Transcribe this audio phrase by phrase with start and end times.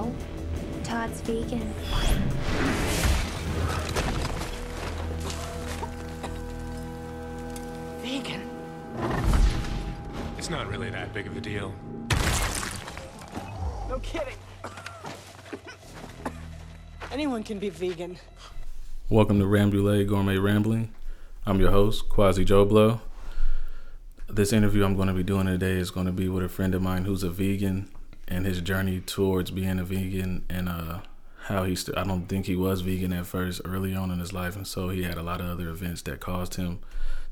[0.00, 0.82] Didn't you know?
[0.82, 1.74] Todd's vegan.
[8.00, 8.50] Vegan?
[10.38, 11.74] It's not really that big of a deal.
[13.88, 14.34] No kidding.
[17.12, 18.16] Anyone can be vegan.
[19.08, 20.94] Welcome to Rambouillet Gourmet Rambling.
[21.44, 23.00] I'm your host, Quasi Joe Blow.
[24.28, 26.74] This interview I'm going to be doing today is going to be with a friend
[26.74, 27.90] of mine who's a vegan
[28.30, 31.00] and his journey towards being a vegan and uh,
[31.44, 34.32] how he st- I don't think he was vegan at first early on in his
[34.32, 36.78] life and so he had a lot of other events that caused him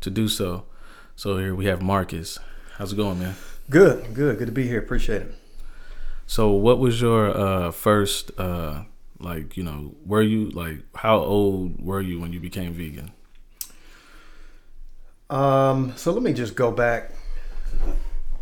[0.01, 0.65] to do so.
[1.17, 2.39] So here we have Marcus.
[2.77, 3.37] How's it going, man?
[3.71, 4.79] Good, good, good to be here.
[4.79, 5.35] Appreciate it.
[6.27, 8.83] So what was your uh, first uh,
[9.21, 13.13] like, you know, were you like how old were you when you became vegan?
[15.31, 17.13] Um, so let me just go back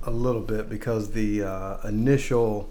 [0.06, 2.70] a little bit because the uh, initial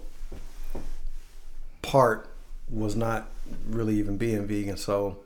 [1.82, 2.28] part
[2.68, 3.28] was not
[3.68, 4.76] really even being vegan.
[4.76, 5.18] So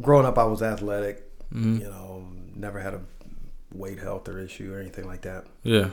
[0.00, 1.24] growing up, I was athletic.
[1.52, 1.80] Mhm.
[1.80, 3.00] You know, never had a
[3.72, 5.46] weight health or issue or anything like that.
[5.62, 5.90] Yeah.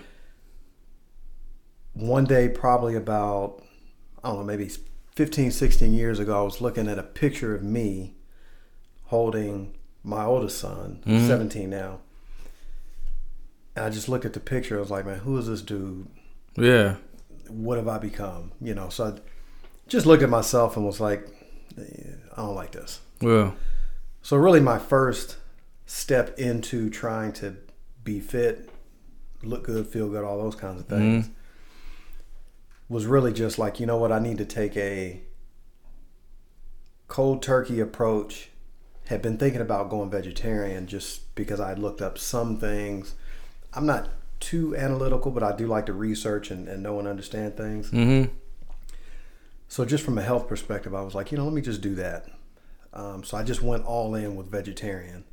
[1.94, 3.62] One day, probably about
[4.24, 4.70] I don't know, maybe
[5.16, 8.16] 15, 16 years ago, I was looking at a picture of me
[9.06, 11.28] holding my oldest son, Mhm.
[11.28, 12.00] 17 now.
[13.76, 14.78] And I just looked at the picture.
[14.78, 16.08] I was like, man, who is this dude?
[16.56, 16.96] Yeah.
[17.50, 18.52] What have I become?
[18.62, 19.14] You know, so I
[19.88, 21.28] just looked at myself and was like,
[21.78, 21.82] "Eh,
[22.34, 23.02] I don't like this.
[23.22, 23.56] Well,
[24.22, 25.38] So really, my first
[25.86, 27.58] step into trying to
[28.04, 28.70] be fit,
[29.44, 31.30] look good, feel good, all those kinds of things,
[32.90, 34.12] was really just like, you know what?
[34.12, 35.22] I need to take a
[37.08, 38.50] cold turkey approach.
[39.08, 43.14] Had been thinking about going vegetarian just because I looked up some things.
[43.76, 44.10] I'm not
[44.40, 47.92] too analytical, but I do like to research and, and know and understand things.
[47.92, 48.32] mm-hmm.
[49.68, 51.96] So just from a health perspective, I was like, you know, let me just do
[51.96, 52.28] that.
[52.94, 55.26] Um, so I just went all in with vegetarian,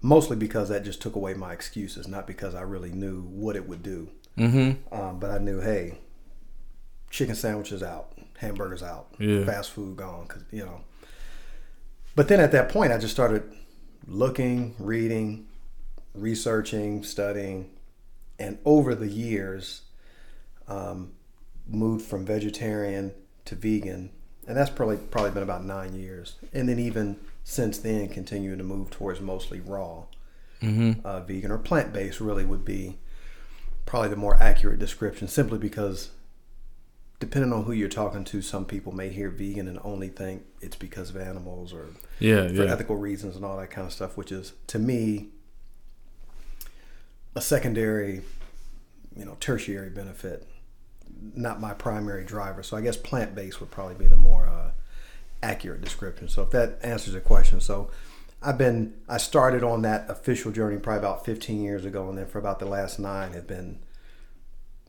[0.00, 3.66] mostly because that just took away my excuses, not because I really knew what it
[3.68, 4.10] would do.
[4.36, 4.94] Mm-hmm.
[4.94, 5.98] Um, but I knew, hey,
[7.10, 9.44] chicken sandwiches out, hamburgers out, Yeah.
[9.44, 10.82] fast food gone, cause you know.
[12.14, 13.42] But then at that point, I just started
[14.06, 15.46] looking, reading,
[16.20, 17.70] researching, studying,
[18.38, 19.82] and over the years,
[20.66, 21.12] um,
[21.66, 23.12] moved from vegetarian
[23.44, 24.10] to vegan,
[24.46, 26.36] and that's probably probably been about nine years.
[26.52, 30.04] And then even since then, continuing to move towards mostly raw
[30.60, 31.06] Mm-hmm.
[31.06, 32.20] uh, vegan or plant based.
[32.20, 32.98] Really would be
[33.86, 36.10] probably the more accurate description, simply because
[37.20, 40.74] depending on who you're talking to, some people may hear vegan and only think it's
[40.74, 41.86] because of animals or
[42.18, 42.72] Yeah, for yeah.
[42.72, 45.28] ethical reasons and all that kind of stuff, which is to me
[47.38, 48.20] a secondary,
[49.16, 50.46] you know, tertiary benefit,
[51.34, 52.64] not my primary driver.
[52.64, 54.72] So I guess plant based would probably be the more uh,
[55.40, 56.28] accurate description.
[56.28, 57.90] So if that answers the question, so
[58.42, 62.26] I've been I started on that official journey probably about 15 years ago, and then
[62.26, 63.78] for about the last nine have been,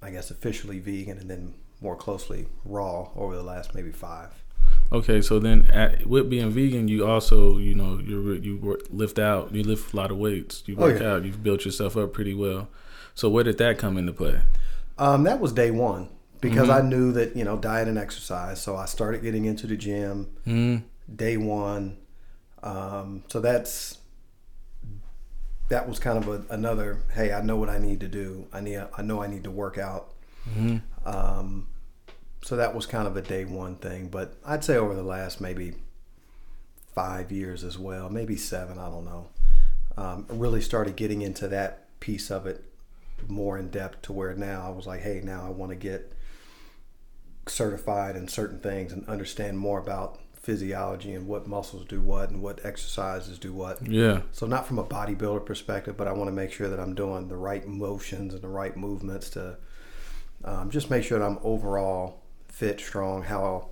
[0.01, 4.33] I guess, officially vegan, and then more closely raw over the last maybe five.
[4.91, 9.19] Okay, so then at, with being vegan, you also, you know, you you work, lift
[9.19, 11.01] out, you lift a lot of weights, you Oh, work yeah.
[11.01, 12.69] out, you've built yourself up pretty well.
[13.13, 14.41] So where did that come into play?
[14.97, 16.09] Um, that was day one
[16.41, 18.61] because I knew that you know diet and exercise.
[18.61, 20.83] So I started getting into the gym Mm,
[21.13, 21.97] day one.
[22.63, 23.99] Um, so that's
[25.69, 27.03] that was kind of a, another.
[27.13, 28.47] Hey, I know what I need to do.
[28.51, 28.83] I need.
[28.97, 30.13] I know I need to work out.
[30.45, 30.81] mhm.
[31.05, 31.68] Um,
[32.41, 34.07] so that was kind of a day one thing.
[34.07, 35.73] But I'd say over the last maybe
[36.93, 38.77] five years as well, maybe seven.
[38.77, 39.29] I don't know.
[39.97, 42.63] Um, I really started getting into that piece of it
[43.27, 46.13] more in depth to where now I was like, hey, now I want to get
[47.47, 52.41] certified in certain things and understand more about physiology and what muscles do what and
[52.41, 53.85] what exercises do what.
[53.85, 56.95] Yeah, So not from a bodybuilder perspective, but I want to make sure that I'm
[56.95, 59.57] doing the right motions and the right movements to
[60.45, 62.18] um, just make sure that I'm overall
[62.49, 63.69] fit, strong, how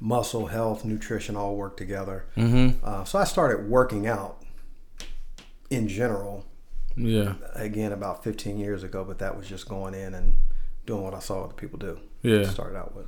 [0.00, 2.26] muscle health, nutrition all work together.
[2.36, 2.84] mm-hmm.
[2.84, 4.42] Uh, so I started working out
[5.70, 6.44] in general
[6.96, 10.36] yeah, again about 15 years ago, but that was just going in and
[10.86, 11.98] doing what I saw other people do.
[12.22, 12.38] yeah.
[12.38, 13.06] To start out with.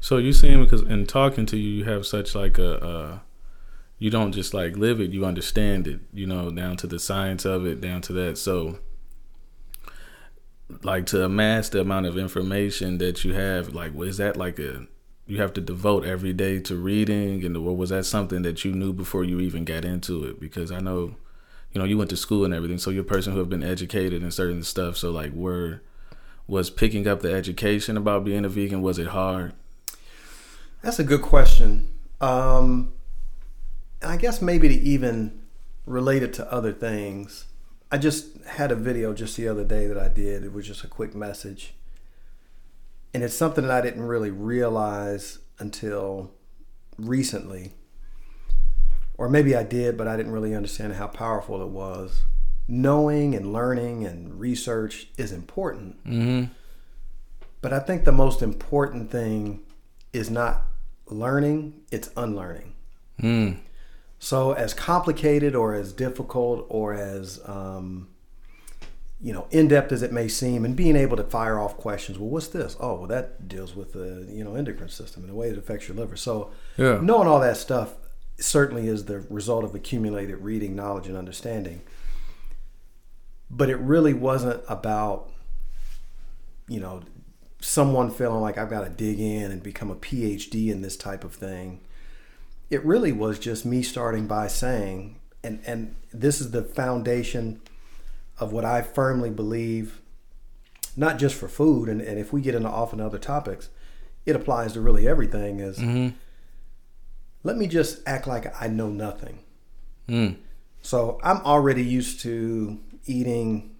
[0.00, 3.18] So you seem because in talking to you, you have such like a, uh,
[3.98, 7.44] you don't just like live it, you understand it, you know, down to the science
[7.44, 8.36] of it, down to that.
[8.36, 8.78] So,
[10.82, 14.86] like to amass the amount of information that you have, like, was that like a
[15.26, 18.72] you have to devote every day to reading, and or was that something that you
[18.72, 20.38] knew before you even got into it?
[20.38, 21.16] Because I know,
[21.72, 23.62] you know, you went to school and everything, so you're a person who have been
[23.62, 24.96] educated in certain stuff.
[24.96, 25.82] So like, where
[26.46, 28.82] was picking up the education about being a vegan?
[28.82, 29.54] Was it hard?
[30.82, 31.88] That's a good question.
[32.20, 32.92] Um,
[34.02, 35.40] I guess maybe to even
[35.86, 37.46] relate it to other things.
[37.90, 40.44] I just had a video just the other day that I did.
[40.44, 41.74] It was just a quick message.
[43.12, 46.32] And it's something that I didn't really realize until
[46.98, 47.72] recently.
[49.16, 52.22] Or maybe I did, but I didn't really understand how powerful it was.
[52.66, 56.02] Knowing and learning and research is important.
[56.04, 56.52] Mm-hmm.
[57.60, 59.60] But I think the most important thing
[60.12, 60.62] is not
[61.06, 62.72] learning, it's unlearning.
[63.22, 63.58] Mm.
[64.24, 68.08] So, as complicated or as difficult or as um,
[69.20, 72.18] you know in depth as it may seem, and being able to fire off questions.
[72.18, 72.74] Well, what's this?
[72.80, 75.88] Oh, well, that deals with the you know endocrine system and the way it affects
[75.88, 76.16] your liver.
[76.16, 77.00] So, Yeah.
[77.02, 77.96] knowing all that stuff
[78.38, 81.82] certainly is the result of accumulated reading, knowledge, and understanding.
[83.50, 85.30] But it really wasn't about
[86.66, 87.02] you know
[87.60, 91.24] someone feeling like I've got to dig in and become a PhD in this type
[91.24, 91.80] of thing
[92.70, 97.60] it really was just me starting by saying, and, and this is the foundation
[98.38, 100.00] of what I firmly believe,
[100.96, 103.68] not just for food, and, and if we get into often other topics,
[104.26, 106.16] it applies to really everything is Mm-hmm.
[107.42, 109.40] let me just act like I know nothing.
[110.08, 110.36] Mm.
[110.82, 113.74] So I'm already used to eating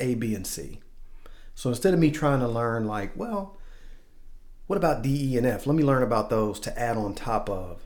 [0.00, 0.80] A, B, and C.
[1.54, 3.58] So instead of me trying to learn, like, well,
[4.66, 5.66] what about D, E, and F?
[5.66, 7.84] Let me learn about those to add on top of.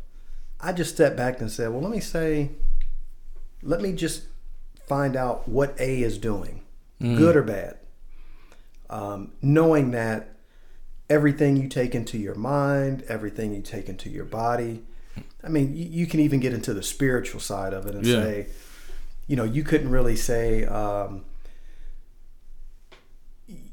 [0.65, 2.51] I just stepped back and said, well, let me say,
[3.63, 4.23] let me just
[4.87, 6.63] find out what A is doing,
[7.01, 7.77] good or bad.
[8.89, 10.31] Um, knowing that
[11.11, 14.83] everything you take into your mind, everything you take into your body,
[15.43, 18.15] I mean, you, you can even get into the spiritual side of it and Yeah.
[18.23, 18.47] say,
[19.27, 21.25] you know, you couldn't really say, um,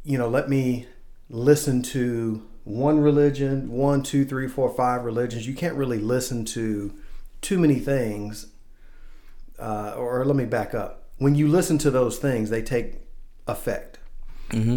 [0.03, 0.87] you know, let me
[1.29, 5.47] listen to one religion, one, two, three, four, five religions.
[5.47, 6.93] You can't really listen to
[7.41, 8.47] too many things.
[9.59, 11.09] Uh, or let me back up.
[11.17, 12.95] When you listen to those things, they take
[13.47, 13.99] effect,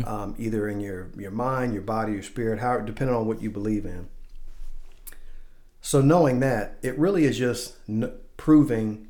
[0.05, 3.51] um, either in your your mind, your body, your spirit, how depending on what you
[3.51, 4.09] believe in.
[5.81, 9.09] So knowing that, it really is just n- proving.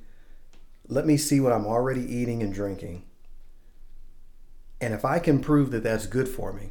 [0.88, 3.02] Let me see what I'm already eating and drinking,
[4.80, 6.70] and if I can prove that that's good for me,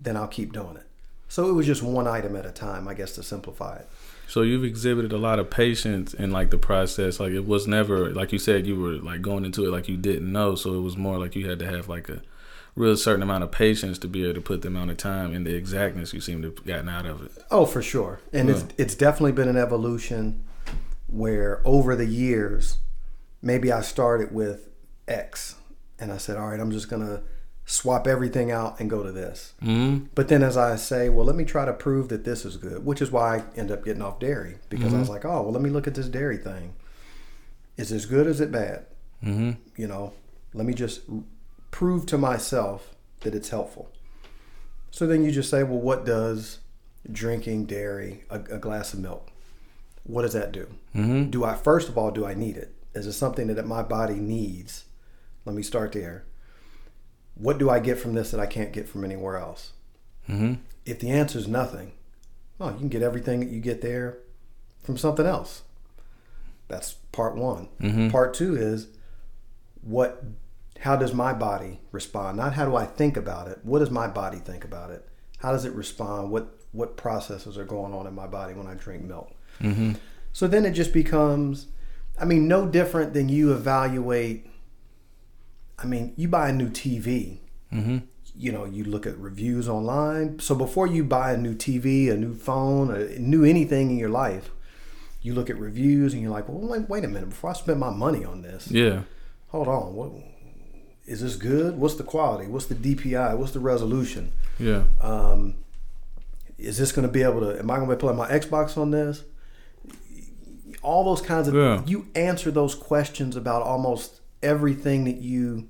[0.00, 0.86] then I'll keep doing it.
[1.28, 3.88] So it was just one item at a time, I guess, to simplify it.
[4.26, 7.18] So you've exhibited a lot of patience in like the process.
[7.20, 9.96] Like it was never like you said you were like going into it like you
[9.96, 10.54] didn't know.
[10.54, 12.22] So it was more like you had to have like a
[12.76, 15.46] real certain amount of patience to be able to put the amount of time and
[15.46, 17.32] the exactness you seem to have gotten out of it.
[17.50, 18.20] Oh, for sure.
[18.32, 20.44] And it's it's definitely been an evolution
[21.06, 22.78] where over the years,
[23.40, 24.68] maybe I started with
[25.06, 25.56] X
[25.98, 27.22] and I said, all right, I'm just gonna
[27.68, 29.52] swap everything out and go to this.
[29.62, 30.06] Mm-hmm.
[30.14, 32.82] But then as I say, well, let me try to prove that this is good,
[32.84, 35.52] which is why I end up getting off dairy because I was like, oh, well,
[35.52, 36.74] let me look at this dairy thing.
[37.76, 38.26] Is this good?
[38.26, 38.86] Is it bad?
[39.22, 39.50] Mm-hmm.
[39.76, 40.14] You know,
[40.54, 41.02] let me just
[41.70, 43.90] prove to myself that it's helpful.
[44.90, 46.60] So then you just say, well, what does
[47.12, 49.30] drinking dairy, a, a glass of milk,
[50.04, 50.68] what does that do?
[50.96, 51.28] Mm-hmm.
[51.28, 52.72] Do I, first of all, do I need it?
[52.94, 54.86] Is it something that my body needs?
[55.44, 56.24] Let me start there.
[57.38, 59.72] What do I get from this that I can't get from anywhere else?
[60.28, 60.54] Mm-hmm.
[60.84, 61.92] If the answer is nothing,
[62.58, 64.18] well, you can get everything that you get there
[64.82, 65.62] from something else.
[66.68, 67.68] That's part one.
[67.80, 68.10] Mhm.
[68.10, 68.88] Part two is
[69.82, 70.22] what
[70.80, 72.36] how does my body respond?
[72.36, 73.58] Not how do I think about it.
[73.62, 75.08] What does my body think about it?
[75.38, 76.30] How does it respond?
[76.30, 79.32] What what processes are going on in my body when I drink milk?
[79.60, 79.92] Mm-hmm.
[80.32, 81.66] So then it just becomes,
[82.20, 84.46] I mean, no different than you evaluate.
[85.78, 87.38] I mean, you buy a new TV,
[87.72, 87.98] Mm-hmm.
[88.34, 90.38] you know, you look at reviews online.
[90.40, 94.08] So before you buy a new TV, a new phone, a new anything in your
[94.08, 94.50] life,
[95.20, 97.78] you look at reviews and you're like, well, wait, wait a minute, before I spend
[97.78, 99.02] my money on this, Yeah.
[99.48, 100.12] hold on, what
[101.06, 101.78] is this good?
[101.78, 102.46] What's the quality?
[102.48, 103.36] What's the DPI?
[103.36, 104.32] What's the resolution?
[104.58, 104.84] Yeah.
[105.02, 105.54] Um,
[106.56, 107.58] is this going to be able to?
[107.58, 109.22] Am I going to be playing my Xbox on this?
[110.82, 111.82] All those kinds of Yeah.
[111.86, 115.68] you answer those questions about almost everything that you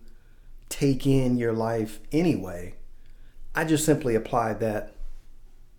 [0.68, 2.74] take in your life anyway.
[3.54, 4.94] I just simply applied that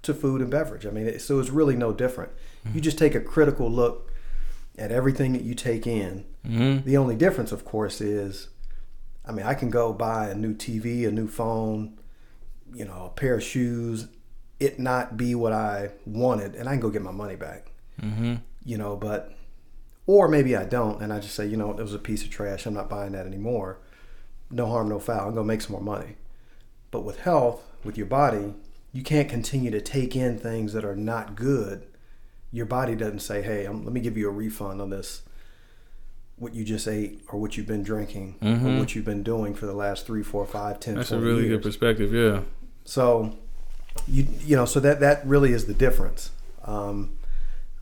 [0.02, 0.86] to food and beverage.
[0.86, 2.32] I mean, it, so it's really no different.
[2.74, 4.12] You just take a critical look
[4.78, 6.26] at everything that you take in.
[6.46, 6.86] Mm-hmm.
[6.86, 8.50] The only difference, of course, is
[9.26, 12.00] I mean, I can go buy a new TV, a new phone,
[12.74, 14.08] you know, a pair of shoes,
[14.60, 18.36] it not be what I wanted, and I can go get my money back, Mm-hmm.
[18.66, 19.34] you know, but,
[20.10, 22.32] or maybe I don't, and I just say, you know, it was a piece of
[22.32, 22.66] trash.
[22.66, 23.78] I'm not buying that anymore.
[24.50, 25.28] No harm, no foul.
[25.28, 26.16] I'm going to make some more money.
[26.90, 28.56] But with health, with your body,
[28.92, 31.86] you can't continue to take in things that are not good.
[32.52, 35.22] Your body doesn't say, "Hey, um, let me give you a refund on this."
[36.38, 39.68] What you just ate, or what you've been drinking, or what you've been doing for
[39.68, 41.00] the last three, four, five, ten, Mm-hmm.
[41.02, 41.58] That's a really years.
[41.58, 42.12] good perspective.
[42.12, 42.42] Yeah.
[42.84, 43.38] So,
[44.08, 46.32] you you know, so that that really is the difference.
[46.66, 47.12] Um,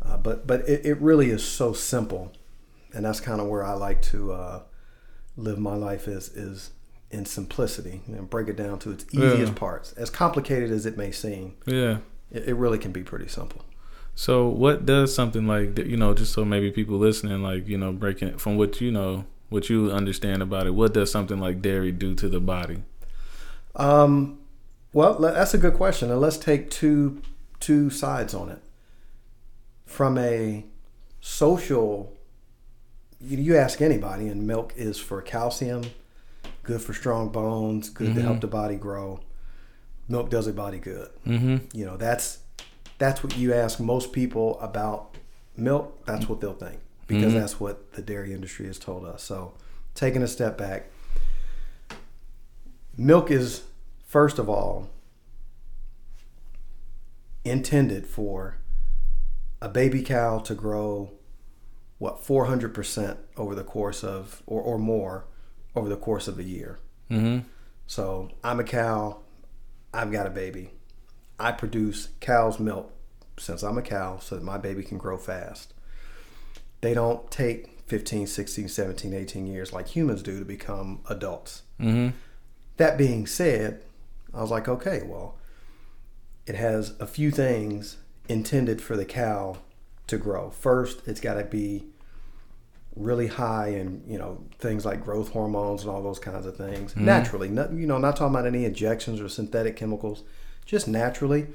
[0.08, 2.32] uh, but but it, it really is so simple,
[2.94, 4.62] and that's kind of where I like to uh,
[5.36, 6.72] live my life is is
[7.12, 9.58] in simplicity and break it down to its easiest Yeah.
[9.58, 9.94] parts.
[9.94, 12.00] As complicated as it may seem, Yeah.
[12.32, 13.64] it, it really can be pretty simple.
[14.14, 17.92] So what does something like you know, just so maybe people listening, like you know,
[17.94, 21.62] breaking it from what you know, what you understand about it, what does something like
[21.62, 22.84] dairy do to the body?
[23.76, 24.40] Um,
[24.94, 27.22] well, that's a good question, and let's take two
[27.60, 28.60] two sides on it.
[29.88, 30.63] From a
[31.22, 32.13] social,
[33.20, 35.84] you, you ask anybody, and milk is for calcium,
[36.63, 39.20] good for strong bones, good to help the body grow.
[40.08, 41.10] Milk does a body good.
[41.25, 41.58] Mm-hmm.
[41.75, 42.39] You know, that's
[43.00, 45.15] that's what you ask most people about
[45.56, 46.06] milk.
[46.06, 47.39] That's what they'll think because Mhm.
[47.39, 49.24] that's what the dairy industry has told us.
[49.24, 49.53] So,
[49.96, 50.89] taking a step back,
[52.98, 53.63] milk is
[54.06, 54.89] first of all
[57.44, 58.58] intended for
[59.62, 61.12] a baby cow to grow
[61.98, 65.26] what 400% over the course of or, or more
[65.76, 67.48] over the course of a year Mm-hmm.
[67.88, 69.20] so i'm a cow
[69.94, 70.72] i've got a baby
[71.40, 72.92] i produce cow's milk
[73.40, 75.74] since i'm a cow so that my baby can grow fast
[76.82, 82.10] they don't take 15 16 17 18 years like humans do to become adults Mm-hmm.
[82.78, 83.84] that being said,
[84.34, 85.38] I was like, okay, well,
[86.48, 87.98] it has a few things
[88.29, 89.57] intended for the cow
[90.07, 90.50] to grow.
[90.50, 91.86] First, it's got to be
[92.96, 96.96] really high in, you know, things like growth hormones and all those kinds of things.
[96.96, 100.24] Naturally, not, you know, not talking about any injections or synthetic chemicals,
[100.65, 101.48] just naturally.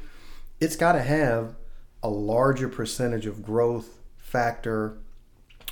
[0.61, 1.57] It's got to have
[2.03, 4.99] a larger percentage of growth factor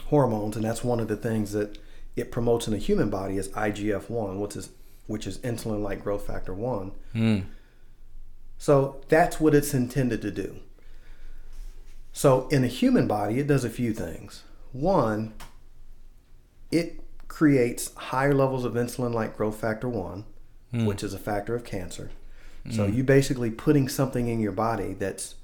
[0.07, 1.79] hormones, and that's one of the things that
[2.17, 4.71] it promotes in the human body is IGF-1, which is
[5.07, 6.93] which is insulin-like growth factor 1.
[7.17, 7.45] Mm.
[8.59, 10.61] So that's what it's intended to do.
[12.13, 14.43] So in a human body, it does a few things.
[14.73, 15.35] One,
[16.71, 20.25] it creates higher levels of insulin-like growth factor 1,
[20.73, 22.11] which is a factor of cancer.
[22.71, 25.35] So you basically putting something in your body that's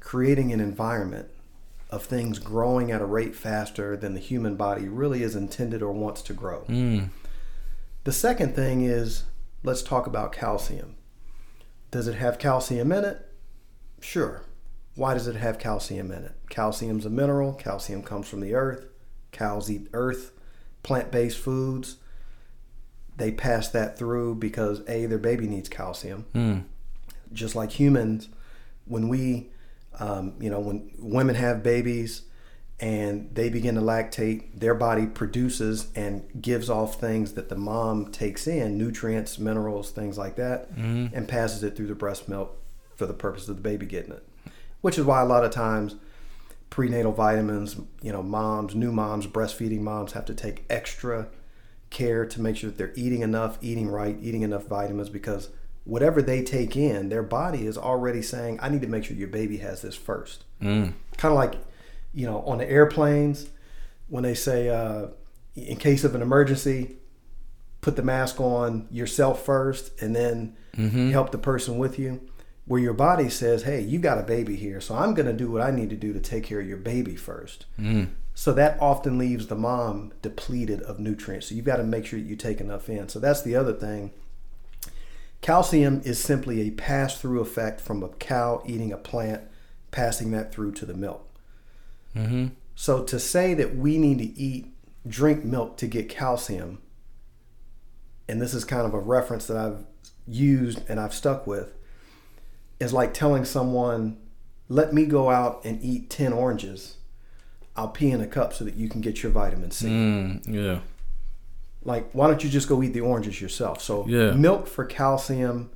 [0.00, 1.28] creating an environment
[1.90, 5.92] of things growing at a rate faster than the human body really is intended or
[5.92, 6.64] wants to grow.
[6.68, 7.08] Mm.
[8.04, 9.24] The second thing is
[9.62, 10.96] let's talk about calcium.
[11.90, 13.26] Does it have calcium in it?
[14.00, 14.42] Sure.
[14.94, 16.34] Why does it have calcium in it?
[16.48, 17.54] Calcium's a mineral.
[17.54, 18.86] Calcium comes from the earth.
[19.32, 20.32] Cows eat earth,
[20.82, 21.96] plant based foods.
[23.16, 26.26] They pass that through because A, their baby needs calcium.
[26.34, 26.64] Mm.
[27.32, 28.28] Just like humans,
[28.86, 29.50] when we,
[29.98, 32.22] um, you know, when women have babies
[32.80, 38.10] and they begin to lactate, their body produces and gives off things that the mom
[38.12, 40.68] takes in nutrients, minerals, things like that
[41.14, 42.60] and passes it through the breast milk
[42.96, 44.26] for the purpose of the baby getting it.
[44.84, 45.96] Which is why a lot of times
[46.68, 51.28] prenatal vitamins, you know, moms, new moms, breastfeeding moms have to take extra
[51.88, 55.48] care to make sure that they're eating enough, eating right, eating enough vitamins because
[55.84, 59.28] whatever they take in, their body is already saying, I need to make sure your
[59.28, 60.44] baby has this first.
[60.60, 60.92] Mm.
[61.16, 61.54] Kind of like,
[62.12, 63.48] you know, on the airplanes
[64.08, 65.06] when they say, uh,
[65.54, 66.96] in case of an emergency,
[67.80, 70.56] put the mask on yourself first and then
[71.10, 72.20] help the person with you.
[72.66, 75.50] Where your body says, hey, you got a baby here, so I'm going to do
[75.50, 77.66] what I need to do to take care of your baby first.
[77.78, 78.08] Mm.
[78.34, 81.48] So that often leaves the mom depleted of nutrients.
[81.48, 83.08] So you've got to make sure that you take enough in.
[83.08, 84.12] So that's the other thing.
[85.42, 89.42] Calcium is simply a pass through effect from a cow eating a plant,
[89.90, 91.28] passing that through to the milk.
[92.16, 92.46] Mm-hmm.
[92.74, 94.74] So to say that we need to eat,
[95.06, 96.78] drink milk to get calcium,
[98.26, 99.84] and this is kind of a reference that I've
[100.26, 101.74] used and I've stuck with,
[102.80, 104.18] is like telling someone,
[104.68, 106.96] let me go out and eat 10 oranges.
[107.76, 109.88] I'll pee in a cup so that you can get your vitamin C.
[109.88, 110.42] Mm.
[110.46, 110.78] Yeah.
[111.82, 113.82] Like, why don't you just go eat the oranges yourself?
[113.82, 114.32] So, Yeah.
[114.32, 115.70] milk for calcium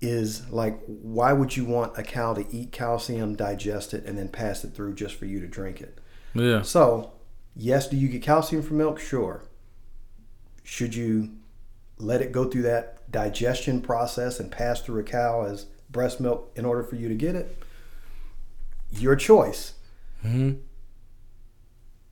[0.00, 4.28] is like, why would you want a cow to eat calcium, digest it, and then
[4.28, 5.98] pass it through just for you to drink it?
[6.34, 6.62] Yeah.
[6.62, 7.12] So,
[7.56, 8.98] yes, do you get calcium from milk?
[9.00, 9.44] Sure.
[10.62, 11.30] Should you
[11.96, 16.50] let it go through that digestion process and pass through a cow as breast milk
[16.56, 17.56] in order for you to get it?
[18.90, 19.74] Your choice.
[20.24, 20.58] Mm-hmm.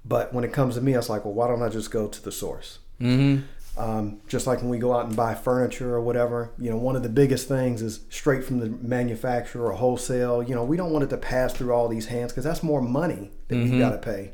[0.05, 2.07] But when it comes to me, I was like, well, why don't I just go
[2.07, 2.79] to the source?
[3.01, 3.43] Mm-hmm.
[3.77, 6.95] Um, just like when we go out and buy furniture or whatever, you know, one
[6.95, 10.43] of the biggest things is straight from the manufacturer or wholesale.
[10.43, 12.81] You know, we don't want it to pass through all these hands because that's more
[12.81, 14.33] money that we've got to pay.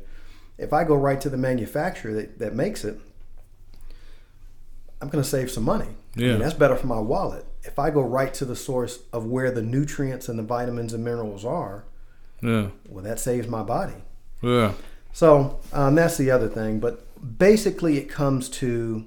[0.57, 2.99] If I go right to the manufacturer that, that makes it,
[5.01, 5.87] I'm going to save some money.
[6.17, 6.27] I Yeah.
[6.31, 7.45] mean, that's better for my wallet.
[7.63, 11.03] If I go right to the source of where the nutrients and the vitamins and
[11.03, 11.85] minerals are,
[12.41, 12.69] Yeah.
[12.87, 14.03] well, that saves my body.
[14.41, 14.73] Yeah.
[15.13, 16.79] So um, that's the other thing.
[16.79, 17.05] But
[17.37, 19.05] basically, it comes to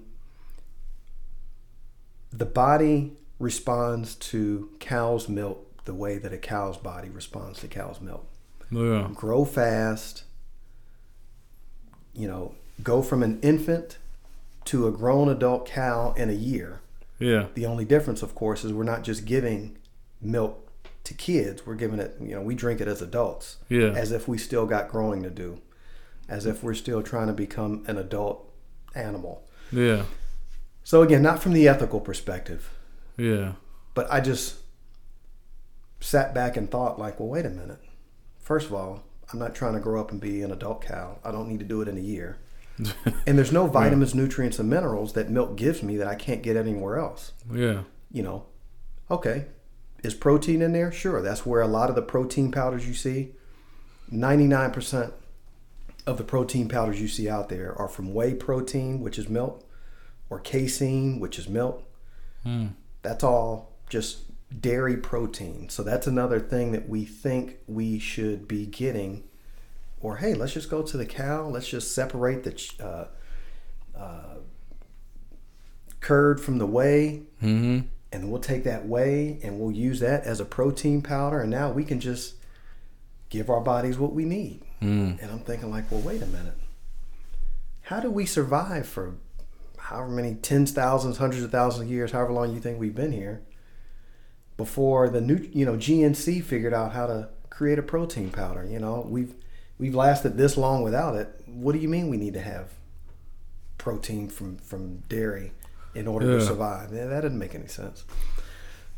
[2.32, 8.00] the body responds to cow's milk the way that a cow's body responds to cow's
[8.00, 8.24] milk.
[8.70, 9.08] Yeah.
[9.14, 10.24] Grow fast,
[12.14, 13.98] you know, go from an infant
[14.66, 16.80] to a grown adult cow in a year.
[17.18, 17.46] Yeah.
[17.54, 19.78] The only difference, of course, is we're not just giving
[20.20, 20.70] milk
[21.04, 21.66] to kids.
[21.66, 23.90] We're giving it, you know, we drink it as adults, Yeah.
[23.90, 25.60] as if we still got growing to do,
[26.28, 28.48] as if we're still trying to become an adult
[28.94, 29.44] animal.
[29.70, 30.04] Yeah.
[30.84, 32.70] So, again, not from the ethical perspective,
[33.16, 33.52] Yeah.
[33.94, 34.56] but I just
[36.00, 37.78] sat back and thought, like, well, wait a minute.
[38.40, 41.18] First of all, I'm not trying to grow up and be an adult cow.
[41.24, 42.38] I don't need to do it in a year.
[43.26, 46.56] and there's no vitamins, nutrients, and minerals that milk gives me that I can't get
[46.56, 47.32] anywhere else.
[47.52, 47.82] Yeah.
[48.10, 48.46] you know,
[49.10, 49.46] okay,
[50.02, 50.90] is protein in there?
[50.90, 53.32] Sure, that's where a lot of the protein powders you see,
[54.12, 55.12] 99%
[56.06, 59.64] of the protein powders you see out there are from whey protein, which is milk,
[60.28, 61.84] or casein, which is milk.
[62.42, 62.68] Hmm.
[63.02, 64.24] That's all just
[64.60, 65.68] dairy protein.
[65.68, 69.24] So that's another thing that we think we should be getting.
[70.02, 71.46] Or hey, let's just go to the cow.
[71.48, 74.34] Let's just separate the uh, uh,
[76.00, 77.86] curd from the whey Mm-hmm.
[78.12, 81.70] and we'll take that whey and we'll use that as a protein powder and now
[81.72, 82.34] we can just
[83.30, 85.20] give our bodies what we need Mm.
[85.22, 86.54] and i'm thinking like well wait a minute
[87.82, 89.14] how do we survive for
[89.78, 93.12] however many tens thousands hundreds of thousands of years however long you think we've been
[93.12, 93.42] here
[94.56, 98.78] before the new you know gnc figured out how to create a protein powder you
[98.80, 99.34] know we've
[99.82, 102.66] we've lasted this long without it what do you mean we need to have
[103.78, 105.52] protein from from dairy
[105.94, 108.04] in order to survive yeah, that doesn't make any sense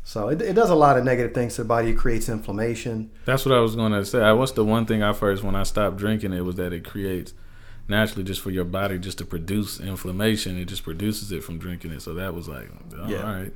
[0.03, 3.09] so it, it does a lot of negative things to the body it creates inflammation
[3.25, 4.21] That's what I was going to say.
[4.21, 6.85] I- What's the one thing I first when I stopped drinking it was that it
[6.85, 7.33] creates
[7.87, 10.59] naturally just for your body just to produce inflammation.
[10.59, 12.01] It just produces it from drinking it.
[12.03, 13.23] So that was like, oh, Yeah.
[13.23, 13.53] all right.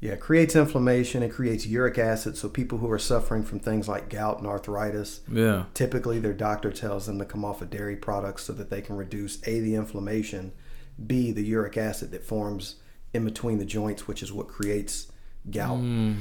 [0.00, 1.22] Yeah, it creates inflammation.
[1.22, 2.36] It creates uric acid.
[2.36, 5.64] So people who are suffering from things like gout and arthritis, Yeah.
[5.74, 8.96] typically their doctor tells them to come off of dairy products so that they can
[8.96, 10.52] reduce a the inflammation,
[11.06, 12.76] b the uric acid that forms
[13.12, 15.12] in between the joints, which is what creates
[15.50, 15.78] gout.
[15.80, 16.16] Mm.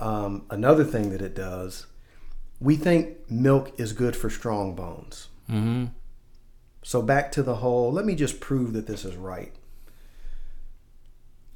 [0.00, 1.86] Um, another thing that it does,
[2.58, 5.28] we think milk is good for strong bones.
[5.48, 5.86] Mm-hmm.
[6.82, 9.54] So back to the whole, let me just prove that this is right.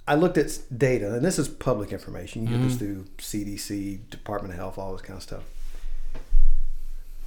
[0.09, 2.47] I looked at data, and this is public information.
[2.47, 5.43] You get this through CDC, Department of Health, all this kind of stuff.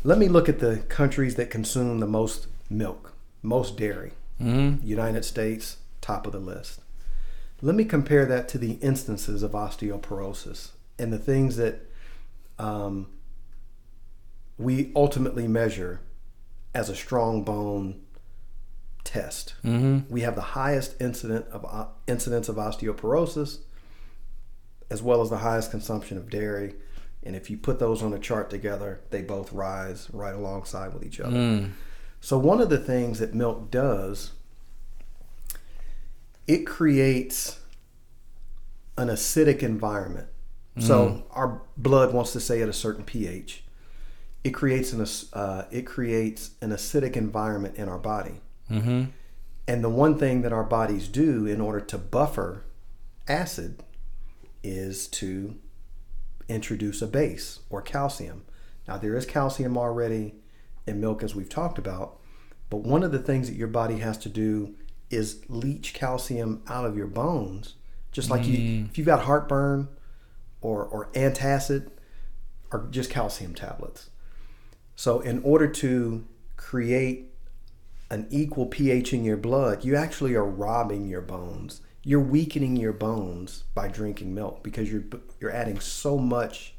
[0.03, 4.13] Let me look at the countries that consume the most milk, most dairy.
[4.41, 4.85] Mm-hmm.
[4.87, 6.79] United States, top of the list.
[7.61, 11.81] Let me compare that to the instances of osteoporosis and the things that
[12.57, 13.07] um,
[14.57, 15.99] we ultimately measure
[16.73, 18.01] as a strong bone
[19.09, 19.55] test.
[19.65, 20.11] Mm-hmm.
[20.13, 23.57] We have the highest incident of uh, incidence of osteoporosis,
[24.91, 26.75] as well as the highest consumption of dairy.
[27.23, 31.03] And if you put those on a chart together, they both rise right alongside with
[31.03, 31.35] each other.
[31.35, 31.71] Mm.
[32.21, 34.31] So one of the things that milk does,
[36.47, 37.59] it creates
[38.95, 40.27] an acidic environment.
[40.77, 43.63] So our blood wants to stay at a certain pH.
[44.45, 48.39] It creates an uh, it creates an acidic environment in our body.
[48.69, 49.05] Mm-hmm.
[49.67, 52.63] And the one thing that our bodies do in order to buffer
[53.27, 53.83] acid
[54.63, 55.55] is to
[56.47, 58.43] introduce a base or calcium.
[58.87, 60.33] Now, there is calcium already
[60.87, 62.17] in milk, as we've talked about,
[62.69, 64.75] but one of the things that your body has to do
[65.11, 67.75] is leach calcium out of your bones.
[68.11, 69.87] Just like you, if you've got heartburn
[70.61, 71.89] or, or antacid,
[72.71, 74.09] or just calcium tablets.
[74.95, 76.25] So, in order to
[76.57, 77.28] create
[78.09, 81.81] an equal pH in your blood, you actually are robbing your bones.
[82.03, 85.03] You're weakening your bones by drinking milk because you're
[85.39, 86.73] you're adding so much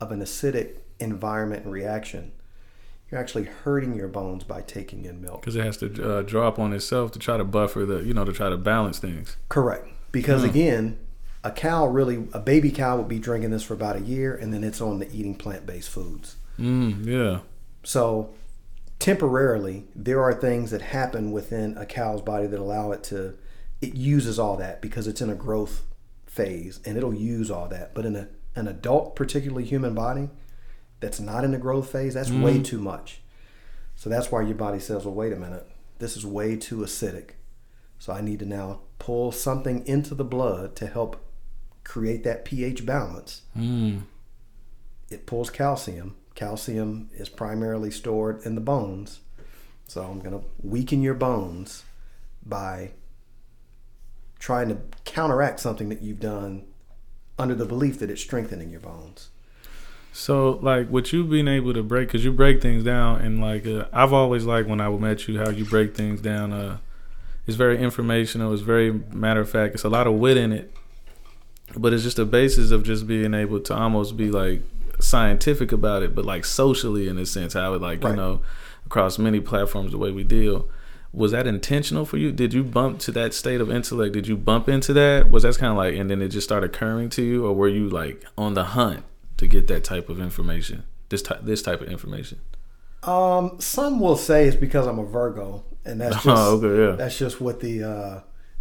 [0.00, 2.32] of an acidic environment and reaction.
[3.10, 5.40] You're actually hurting your bones by taking in milk.
[5.40, 5.86] Because it has to
[6.18, 8.58] uh, draw up on itself to try to buffer the, you know, to try to
[8.58, 9.36] balance things.
[9.48, 9.88] Correct.
[10.12, 10.98] Because again,
[11.44, 14.52] a cow really a baby cow would be drinking this for about a year and
[14.52, 16.36] then it's on to eating plant-based foods.
[16.58, 17.40] Mm, yeah.
[17.84, 18.34] So,
[18.98, 23.34] temporarily, there are things that happen within a cow's body that allow it to
[23.80, 25.84] it uses all that because it's in a growth
[26.26, 27.94] phase and it'll use all that.
[27.94, 30.30] But in a an adult, particularly human body,
[31.00, 33.20] that's not in the growth phase, that's way too much.
[33.94, 35.66] So that's why your body says, well, wait a minute,
[35.98, 37.30] this is way too acidic.
[37.98, 41.24] So I need to now pull something into the blood to help
[41.84, 43.42] create that pH balance.
[43.56, 44.02] Mm.
[45.10, 46.16] It pulls calcium.
[46.38, 49.18] Calcium is primarily stored in the bones.
[49.88, 51.82] So I'm going to weaken your bones
[52.46, 52.92] by
[54.38, 56.64] trying to counteract something that you've done
[57.40, 59.30] under the belief that it's strengthening your bones.
[60.12, 63.66] So, like, with you being able to break, because you break things down, and like,
[63.66, 66.52] uh, I've always liked when I met you how you break things down.
[66.52, 66.78] Uh,
[67.48, 68.52] it's very informational.
[68.52, 69.74] It's very matter of fact.
[69.74, 70.72] It's a lot of wit in it,
[71.76, 74.62] but it's just a basis of just being able to almost be like
[75.00, 77.54] scientific about it, but like socially in a sense.
[77.54, 78.10] How it like Right.
[78.10, 78.40] you know
[78.86, 80.68] across many platforms the way we deal.
[81.12, 82.32] Was that intentional for you?
[82.32, 84.12] Did you bump to that state of intellect?
[84.12, 85.30] Did you bump into that?
[85.30, 87.68] Was that kind of like, and then it just started occurring to you, or were
[87.68, 89.04] you like on the hunt
[89.38, 90.84] to get that type of information?
[91.08, 92.40] This type, this type of information.
[93.04, 96.96] Um, some will say it's because I'm a Virgo, and that's just Oh, okay, yeah.
[96.96, 98.20] that's just what the uh,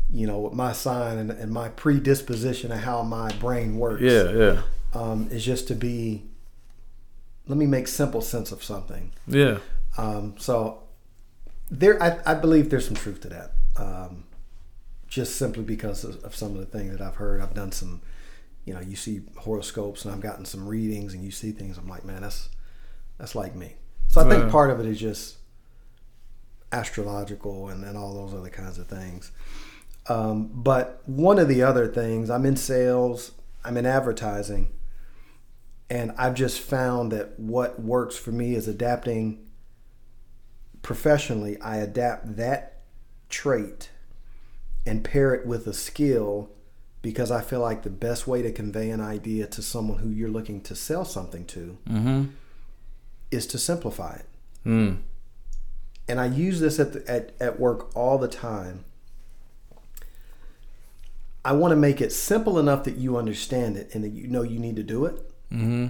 [0.10, 4.02] you know what my sign and, and my predisposition of how my brain works.
[4.02, 4.62] Yeah, yeah,
[4.98, 6.24] um, is just to be.
[7.48, 9.12] Let me make simple sense of something.
[9.26, 9.60] yeah.
[9.98, 10.84] Um, so
[11.72, 13.52] there, I, I believe there's some truth to that.
[13.78, 14.26] Um,
[15.08, 17.42] just simply because of, of some of the things that I've heard.
[17.42, 18.02] I've done some,
[18.66, 21.78] you know, you see horoscopes and I've gotten some readings and you see things.
[21.78, 22.50] I'm like, man, that's
[23.18, 23.76] that's like me.
[24.10, 25.38] So I think part of it is just
[26.72, 29.32] astrological and, and all those other kinds of things.
[30.08, 33.32] Um, but one of the other things, I'm in sales,
[33.66, 34.70] I'm in advertising,
[35.89, 39.45] and I've just found that what works for me is adapting
[40.82, 41.60] professionally.
[41.62, 42.82] I adapt that
[43.30, 43.89] trait
[44.86, 46.50] and pair it with a skill
[47.02, 50.30] because I feel like the best way to convey an idea to someone who you're
[50.30, 52.23] looking to sell something to Mm-hmm.
[53.32, 54.26] is to simplify it.
[54.65, 55.00] Mm.
[56.10, 58.84] and I use this at, the, at at work all the time.
[61.45, 64.41] I want to make it simple enough that you understand it and that you know
[64.41, 65.27] you need to do it.
[65.52, 65.88] Mm-hmm.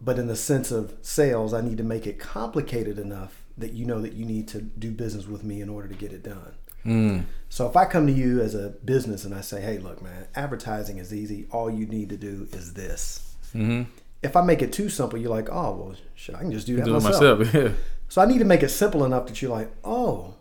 [0.00, 3.84] But in the sense of sales, I need to make it complicated enough that you
[3.84, 6.54] know that you need to do business with me in order to get it done.
[6.86, 7.24] Mm.
[7.50, 10.26] So if I come to you as a business and I say, "Hey, look, man,
[10.34, 11.46] advertising is easy.
[11.50, 13.82] All you need to do is this." Mm-hmm.
[14.22, 16.76] If I make it too simple, you're like, "Oh, well, shit, I can just do
[16.76, 17.54] that Do myself." myself.
[17.54, 17.72] Yeah.
[18.10, 20.34] So I need to make it simple enough that you're like, oh,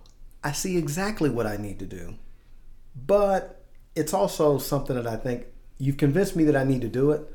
[0.43, 2.15] I see exactly what I need to do.
[2.95, 3.63] But
[3.95, 5.45] it's also something that I think
[5.77, 7.31] you've convinced me that I need to do it,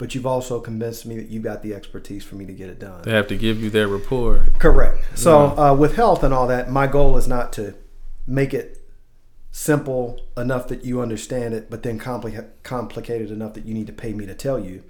[0.00, 2.78] but you've also convinced me that you've got the expertise for me to get it
[2.78, 3.02] done.
[3.02, 4.46] They have to give you their rapport.
[4.58, 5.04] Correct.
[5.14, 7.74] So uh, with health and all that, my goal is not to
[8.26, 8.78] make it
[9.50, 13.92] simple enough that you understand it, but then compli- complicated enough that you need to
[13.92, 14.82] pay me to tell you.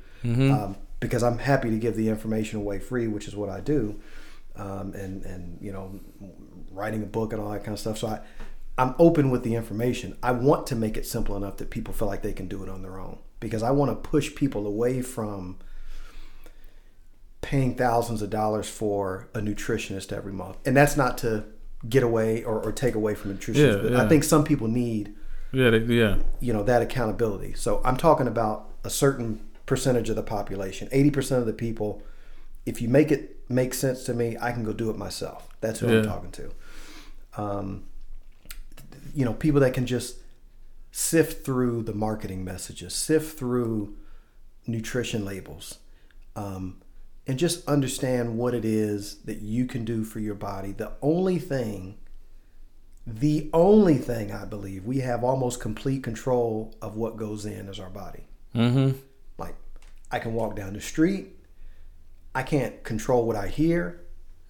[0.53, 3.99] Um, because I'm happy to give the information away free, which is what I do,
[4.55, 5.99] um, and and you know,
[6.70, 7.99] writing a book and all that kind of stuff.
[7.99, 8.20] So I,
[8.79, 10.16] I'm open with the information.
[10.23, 12.68] I want to make it simple enough that people feel like they can do it
[12.68, 15.59] on their own because I want to push people away from
[17.40, 20.59] paying thousands of dollars for a nutritionist every month.
[20.66, 21.44] And that's not to
[21.88, 23.76] get away or, or take away from nutritionists.
[23.76, 24.03] Yeah, but yeah.
[24.05, 25.14] I think some people need,
[25.53, 26.18] Yeah, they, yeah.
[26.40, 27.55] you know, that accountability.
[27.55, 30.88] So I'm talking about a certain percentage of the population.
[30.88, 32.03] 80% of the people,
[32.66, 35.48] if you make it make sense to me, I can go do it myself.
[35.61, 36.53] That's who I'm talking to.
[37.37, 37.85] Um,
[39.14, 40.16] you know, people that can just
[40.90, 43.96] sift through the marketing messages, sift through
[44.66, 45.79] nutrition labels,
[46.37, 46.81] um,
[47.26, 50.72] and just understand what it is that you can do for your body.
[50.72, 51.98] The only thing,
[53.07, 57.79] the only thing I believe we have almost complete control of what goes in is
[57.79, 58.26] our body.
[58.55, 58.98] Mm-hmm.
[59.38, 59.55] Like,
[60.11, 61.37] I can walk down the street.
[62.35, 64.00] I can't control what I hear.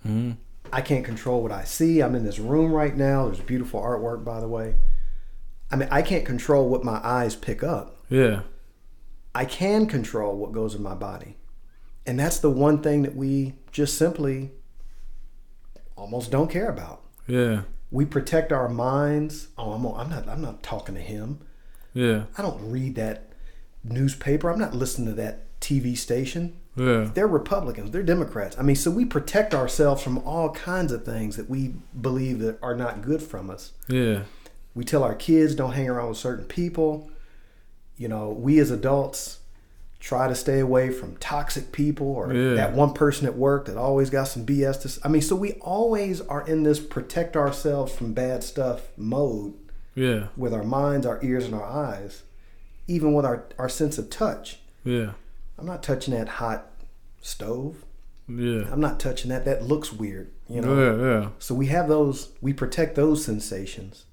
[0.07, 0.33] Mm-hmm.
[0.73, 2.01] I can't control what I see.
[2.01, 3.27] I'm in this room right now.
[3.27, 4.77] There's beautiful artwork, by the way.
[5.71, 7.97] I mean, I can't control what my eyes pick up.
[8.09, 8.43] Yeah.
[9.35, 11.37] I can control what goes in my body.
[12.07, 14.51] And that's the one thing that we just simply
[15.97, 17.03] almost don't care about.
[17.27, 17.63] Yeah.
[17.91, 19.49] We protect our minds.
[19.57, 21.41] Oh, I'm, I'm not I'm not talking to him.
[21.93, 22.25] Yeah.
[22.37, 23.33] I don't read that
[23.85, 24.51] newspaper.
[24.51, 26.57] I'm not listening to that TV station.
[26.77, 27.11] Yeah.
[27.13, 27.91] They're Republicans.
[27.91, 28.57] They're Democrats.
[28.59, 32.59] I mean, so we protect ourselves from all kinds of things that we believe that
[32.63, 33.73] are not good from us.
[33.89, 34.23] Yeah.
[34.75, 37.11] We tell our kids don't hang around with certain people.
[37.97, 39.39] You know, we as adults
[39.99, 42.55] try to stay away from toxic people or Yeah.
[42.55, 45.01] that one person at work that always got some BS to.
[45.07, 49.55] I mean, so we always are in this protect ourselves from bad stuff mode.
[49.95, 50.29] Yeah.
[50.37, 52.23] with our minds, our ears, and our eyes,
[52.87, 54.61] even with our, our sense of touch.
[54.85, 55.13] Yeah.
[55.59, 56.71] I'm not touching that hot
[57.21, 57.85] stove.
[58.29, 58.65] Yeah.
[58.71, 59.45] I'm not touching that.
[59.45, 60.79] That looks weird, you know.
[60.79, 61.05] Yeah.
[61.21, 61.29] Yeah.
[61.41, 62.31] So we have those.
[62.41, 64.07] We protect those sensations,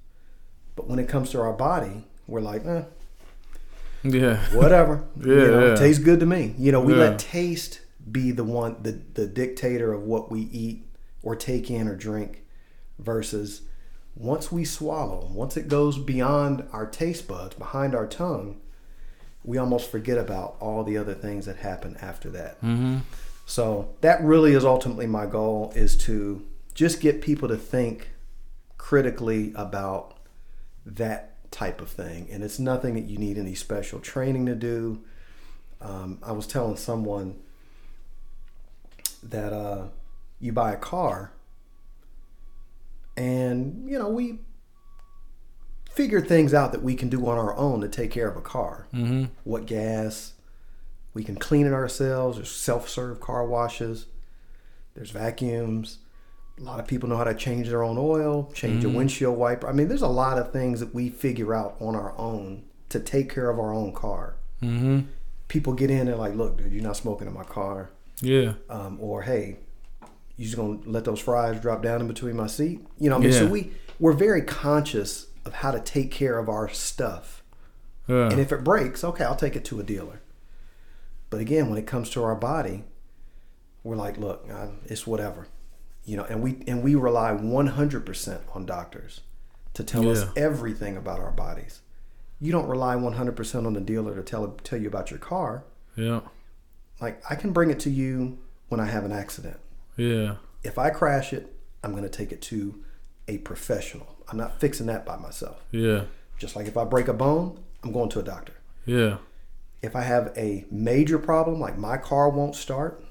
[0.78, 2.84] but when it comes to our body, we're like, eh,
[4.04, 4.38] Yeah.
[4.56, 5.04] whatever.
[5.20, 5.76] Yeah, you know, yeah.
[5.76, 6.56] tastes good to me.
[6.58, 7.00] You know, we Yeah.
[7.00, 10.86] let taste be the one, the the dictator of what we eat
[11.24, 12.44] or take in or drink,
[13.00, 13.62] versus
[14.16, 18.58] once we swallow, once it goes beyond our taste buds, behind our tongue,
[19.44, 22.58] we almost forget about all the other things that happen after that.
[22.62, 22.98] Mm-hmm.
[23.46, 26.42] So that really is ultimately my goal is to
[26.74, 28.10] just get people to think
[28.78, 30.17] critically about
[30.96, 32.28] that type of thing.
[32.32, 35.04] And it's nothing that you need any special training to do.
[35.82, 37.40] Um, I was telling someone
[39.24, 39.88] that uh,
[40.40, 41.34] you buy a car
[43.16, 44.40] and, you know, we
[45.92, 48.42] figure things out that we can do on our own to take care of a
[48.42, 48.88] car.
[48.94, 49.26] Mm-hmm.
[49.44, 50.34] What gas,
[51.14, 52.38] we can clean it ourselves.
[52.38, 54.06] There's self-serve car washes.
[54.94, 56.00] There's vacuums.
[56.60, 59.68] A lot of people know how to change their own oil, change a windshield wiper.
[59.68, 63.00] I mean, there's a lot of things that we figure out on our own to
[63.00, 64.38] take care of our own car.
[64.62, 65.02] Mm-hmm.
[65.50, 67.92] People get in and like, look, dude, you're not smoking in my car.
[68.22, 68.54] Yeah.
[68.70, 69.58] Um, or hey,
[70.36, 72.86] you just gonna let those fries drop down in between my seat?
[73.00, 76.50] You know, I mean, so we we're very conscious of how to take care of
[76.50, 77.44] our stuff.
[78.08, 78.30] Yeah.
[78.30, 80.22] And if it breaks, okay, I'll take it to a dealer.
[81.30, 82.84] But again, when it comes to our body,
[83.84, 85.48] we're like, look, uh, it's whatever,
[86.08, 86.24] you know.
[86.24, 89.22] And we and we rely one hundred percent on doctors
[89.76, 91.82] to tell us everything about our bodies.
[92.40, 95.20] You don't rely one hundred percent on the dealer to tell tell you about your
[95.20, 95.64] car.
[95.96, 96.22] yeah.
[97.00, 98.40] Like I can bring it to you
[98.70, 99.60] when I have an accident.
[99.98, 100.38] Yeah.
[100.64, 102.84] If I crash it, I'm going to take it to
[103.28, 104.16] a professional.
[104.28, 105.64] I'm not fixing that by myself.
[105.72, 106.06] Yeah.
[106.40, 108.54] Just like if I break a bone, I'm going to a doctor.
[108.86, 109.18] Yeah.
[109.84, 113.04] if I have a major problem, like my car won't start,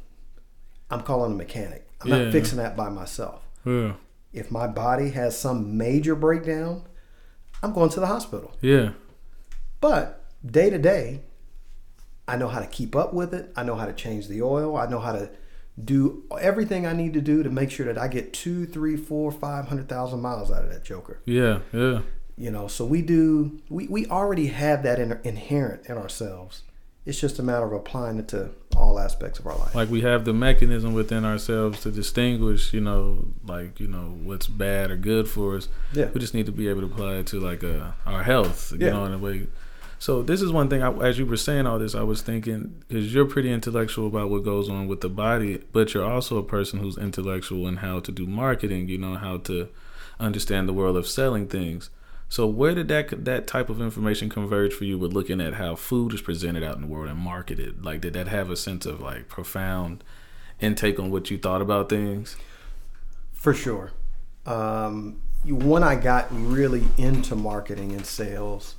[0.90, 1.85] I'm calling a mechanic.
[2.00, 2.24] I'm Yeah.
[2.24, 3.42] not fixing that by myself.
[3.64, 3.94] Yeah.
[4.32, 6.82] If my body has some major breakdown,
[7.62, 8.52] I'm going to the hospital.
[8.60, 8.90] Yeah.
[9.80, 11.22] But day to day,
[12.28, 13.52] I know how to keep up with it.
[13.56, 14.76] I know how to change the oil.
[14.76, 15.30] I know how to
[15.82, 19.30] do everything I need to do to make sure that I get two, three, four,
[19.30, 21.20] five hundred thousand miles out of that joker.
[21.24, 21.60] Yeah.
[21.72, 22.00] Yeah.
[22.36, 23.60] You know, so we do.
[23.70, 26.62] We we already have that in, inherent in ourselves.
[27.06, 29.74] It's just a matter of applying it to all aspects of our life.
[29.74, 34.48] Like we have the mechanism within ourselves to distinguish, you know, like you know what's
[34.48, 35.68] bad or good for us.
[35.92, 36.10] Yeah.
[36.12, 38.78] We just need to be able to apply it to like uh, our health, you
[38.86, 38.90] Yeah.
[38.92, 39.46] know, in a way.
[39.98, 40.82] So this is one thing.
[40.82, 44.28] I, as you were saying all this, I was thinking because you're pretty intellectual about
[44.28, 48.00] what goes on with the body, but you're also a person who's intellectual in how
[48.00, 48.88] to do marketing.
[48.88, 49.68] You know how to
[50.20, 51.88] understand the world of selling things.
[52.28, 55.76] So where did that that type of information converge for you with looking at how
[55.76, 57.84] food is presented out in the world and marketed?
[57.84, 60.02] Like, did that have a sense of like profound
[60.60, 62.36] intake on what you thought about things?
[63.32, 63.92] For sure.
[64.44, 68.74] Um, when I got really into marketing and sales,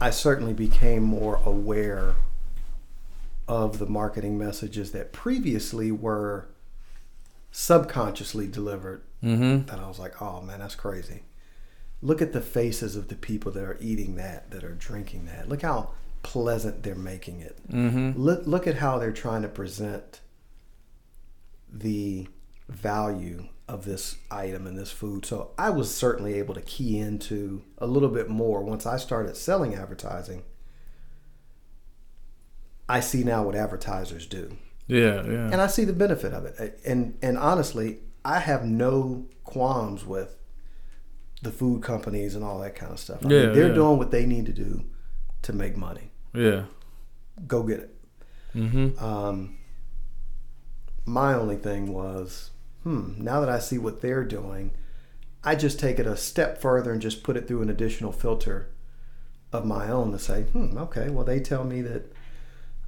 [0.00, 2.16] I certainly became more aware
[3.46, 6.48] of the marketing messages that previously were
[7.52, 9.02] subconsciously delivered.
[9.22, 9.66] Mm-hmm.
[9.66, 11.22] That I was like, oh man, that's crazy.
[12.02, 15.48] Look at the faces of the people that are eating that, that are drinking that.
[15.48, 15.90] Look how
[16.22, 17.58] pleasant they're making it.
[17.70, 18.20] Mm-hmm.
[18.20, 20.20] Look, look at how they're trying to present
[21.72, 22.28] the
[22.68, 25.24] value of this item and this food.
[25.24, 29.36] So I was certainly able to key into a little bit more once I started
[29.36, 30.42] selling advertising.
[32.88, 34.56] I see now what advertisers do.
[34.86, 35.48] Yeah, yeah.
[35.50, 36.80] And I see the benefit of it.
[36.84, 40.36] And and honestly, I have no qualms with
[41.42, 43.24] the food companies and all that kind of stuff.
[43.26, 43.74] I Yeah, mean, they're yeah.
[43.74, 44.84] doing what they need to do
[45.42, 46.12] to make money.
[46.32, 46.64] yeah.
[47.46, 47.96] Go get it.
[48.54, 49.02] Mm-hmm.
[49.04, 49.56] Um,
[51.04, 52.50] my only thing was,
[52.84, 54.70] hmm, now that I see what they're doing,
[55.42, 58.68] I just take it a step further and just put it through an additional filter
[59.52, 62.12] of my own to say, hmm, okay, well, they tell me that,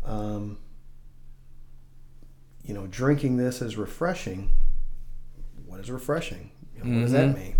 [0.04, 0.58] um,
[2.62, 4.50] you know, drinking this is refreshing.
[5.66, 6.50] What is refreshing?
[6.76, 7.34] You know, what does that Mhm.
[7.34, 7.56] mean?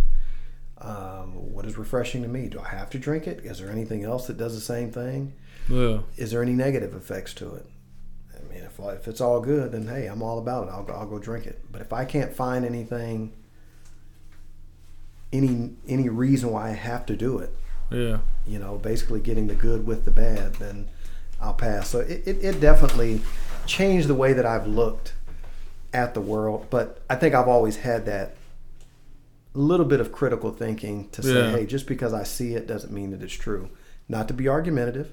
[0.84, 2.48] Um, what is refreshing to me?
[2.48, 3.40] Do I have to drink it?
[3.44, 5.32] Is there anything else that does the same thing?
[5.66, 6.00] Yeah.
[6.18, 7.64] is there any negative effects to it?
[8.36, 10.70] I mean, if, if it's all good, then hey, I'm all about it.
[10.72, 11.58] I'll go, I'll go drink it.
[11.72, 13.32] But if I can't find anything,
[15.32, 17.50] any any reason why I have to do it,
[17.90, 18.18] Yeah.
[18.46, 20.88] you know, basically getting the good with the bad, then
[21.40, 21.88] I'll pass.
[21.88, 23.22] So it, it, it definitely
[23.66, 25.14] changed the way that I've looked
[25.92, 26.66] at the world.
[26.70, 28.36] But I think I've always had that
[29.54, 31.50] a little bit of critical thinking to say, Yeah.
[31.52, 33.70] hey, just because I see it doesn't mean that it's true.
[34.08, 35.12] Not to be argumentative,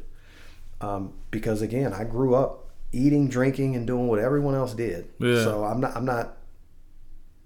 [0.81, 5.07] um, because again, I grew up eating, drinking, and doing what everyone else did.
[5.19, 5.43] Yeah.
[5.43, 6.37] So I'm not I'm not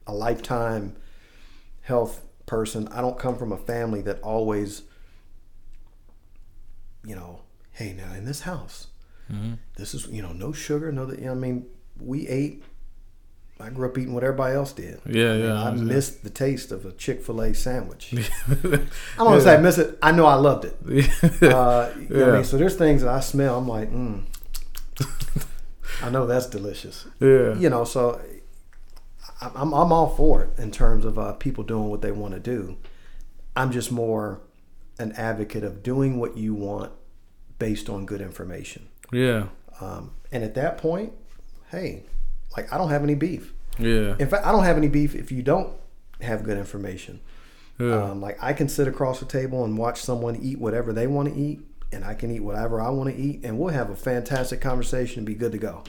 [0.07, 0.95] a lifetime
[1.81, 2.87] health person.
[2.89, 4.83] I don't come from a family that always,
[7.05, 8.87] you know, hey, now in this house,
[9.75, 11.09] this is you know no sugar, no.
[11.11, 11.65] You know, I mean,
[11.99, 12.63] we ate.
[13.59, 14.99] I grew up eating what everybody else did.
[15.05, 18.13] Yeah, I mean, yeah, I I missed the taste of a Chick Fil A sandwich.
[18.63, 18.87] I'm
[19.17, 19.97] gonna say I miss it.
[20.01, 20.77] I know I loved it.
[21.41, 21.47] Uh,
[22.09, 22.31] know I Yeah.
[22.33, 22.43] mean?
[22.43, 23.57] So there's things that I smell.
[23.57, 24.23] I'm like, mm.
[26.03, 27.05] I know that's delicious.
[27.19, 27.55] yeah.
[27.55, 28.19] You know, so
[29.41, 32.39] I'm I'm all for it in terms of uh, people doing what they want to
[32.39, 32.77] do.
[33.55, 34.41] I'm just more
[34.99, 36.91] an advocate of doing what you want
[37.59, 38.87] based on good information.
[39.11, 39.47] Yeah.
[39.79, 41.13] Um, and at that point,
[41.71, 42.03] hey,
[42.55, 43.53] like I don't have any beef.
[43.77, 44.15] Yeah.
[44.19, 45.73] In fact, I don't have any beef if you don't
[46.21, 47.19] have good information.
[47.79, 48.03] Yeah.
[48.03, 51.33] Um, like I can sit across the table and watch someone eat whatever they want
[51.33, 51.59] to eat,
[51.91, 55.19] and I can eat whatever I want to eat, and we'll have a fantastic conversation
[55.19, 55.83] and be good to go.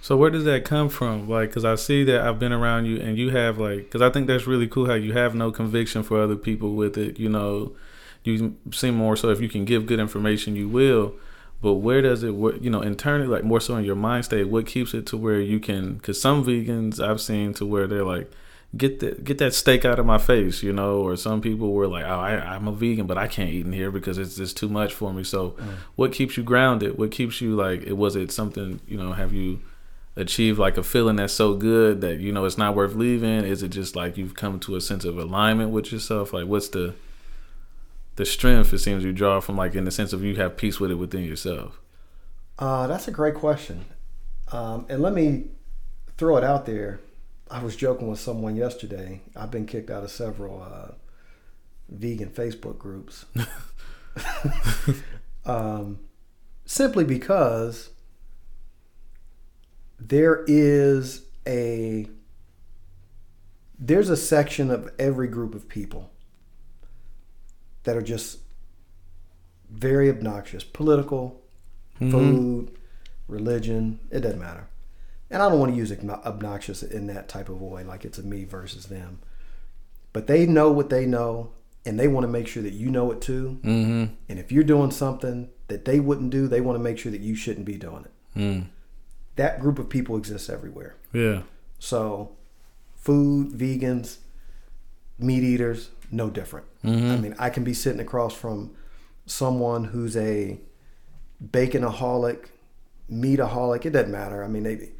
[0.00, 1.28] So where does that come from?
[1.28, 4.10] Like, because I see that I've been around you, and you have like, because I
[4.10, 7.18] think that's really cool how you have no conviction for other people with it.
[7.18, 7.74] You know,
[8.22, 11.14] you seem more so if you can give good information, you will.
[11.60, 12.56] But where does it, work?
[12.60, 15.40] you know, internally, like more so in your mind state, what keeps it to where
[15.40, 15.94] you can?
[15.94, 18.30] Because some vegans I've seen to where they're like,
[18.76, 21.86] get that get that steak out of my face, you know, or some people were
[21.86, 24.56] like, oh, I, I'm a vegan, but I can't eat in here because it's just
[24.56, 25.24] too much for me.
[25.24, 25.74] So, mm.
[25.96, 26.98] what keeps you grounded?
[26.98, 27.82] What keeps you like?
[27.82, 29.12] It was it something you know?
[29.12, 29.60] Have you
[30.16, 33.44] achieved like a feeling that's so good that you know it's not worth leaving?
[33.44, 36.32] Is it just like you've come to a sense of alignment with yourself?
[36.32, 36.94] Like, what's the
[38.18, 40.80] the strength it seems you draw from like in the sense of you have peace
[40.80, 41.80] with it within yourself?
[42.58, 43.84] Uh, that's a great question.
[44.50, 45.44] Um, and let me
[46.16, 46.98] throw it out there.
[47.48, 49.20] I was joking with someone yesterday.
[49.36, 50.94] I've been kicked out of several uh,
[51.88, 53.24] vegan Facebook groups.
[55.46, 56.00] um,
[56.66, 57.90] simply because
[60.00, 62.08] there is a
[63.78, 66.10] there's a section of every group of people
[67.88, 68.40] that are just
[69.70, 70.62] very obnoxious.
[70.62, 71.40] Political
[71.98, 72.70] food
[73.28, 74.68] religion it doesn't matter.
[75.30, 78.18] And i don't want to use obno- obnoxious in that type of way like it's
[78.18, 79.20] a me versus them.
[80.12, 81.52] But they know what they know
[81.86, 83.58] and they want to make sure that you know it too.
[83.62, 84.14] Mm-hmm.
[84.28, 87.22] and if you're doing something that they wouldn't do they want to make sure that
[87.22, 88.38] you shouldn't be doing it.
[88.38, 88.66] Mm.
[89.36, 90.94] that group of people exists everywhere.
[91.14, 91.40] Yeah.
[91.78, 92.32] so,
[92.96, 94.18] food, vegans,
[95.18, 96.66] meat eaters, no different.
[96.82, 97.22] I mm-hmm.
[97.22, 98.74] mean, I can be sitting across from
[99.26, 100.58] someone who's a
[101.44, 102.46] baconaholic,
[103.10, 103.86] meataholic.
[103.86, 104.42] It doesn't matter.
[104.42, 104.90] I mean, they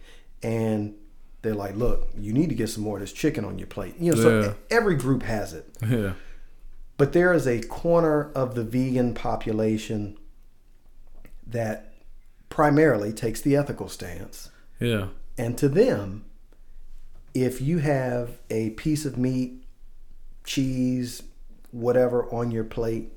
[0.43, 0.95] and
[1.43, 3.95] they're like, "Look, you need to get some more of this chicken on your plate."
[3.99, 5.67] You know, so every group has it.
[5.87, 6.13] Yeah.
[6.97, 10.19] But there is a corner of the vegan population
[11.47, 11.95] that
[12.49, 14.51] primarily takes the ethical stance.
[14.81, 15.09] Yeah.
[15.37, 16.25] And to them,
[17.35, 19.63] if you have a piece of meat,
[20.49, 21.23] cheese,
[21.71, 23.13] whatever on your plate,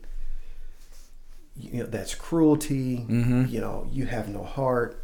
[1.56, 3.06] you know, that's cruelty.
[3.50, 5.04] You know, you have no heart.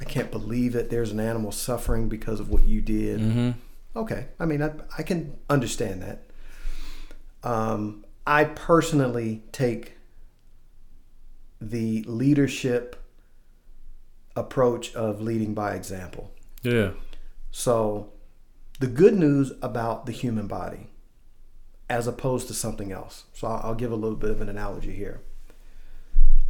[0.00, 3.20] I can't believe that there's an animal suffering because of what you did.
[3.20, 3.50] Mm-hmm.
[3.98, 4.28] Okay.
[4.40, 6.24] I mean, I, I can understand that.
[7.42, 9.96] Um, I personally take
[11.60, 12.96] the leadership
[14.36, 16.32] approach of leading by example.
[16.62, 16.90] Yeah.
[17.50, 18.12] So,
[18.78, 20.90] the good news about the human body,
[21.90, 23.24] as opposed to something else.
[23.32, 25.20] So, I'll, I'll give a little bit of an analogy here.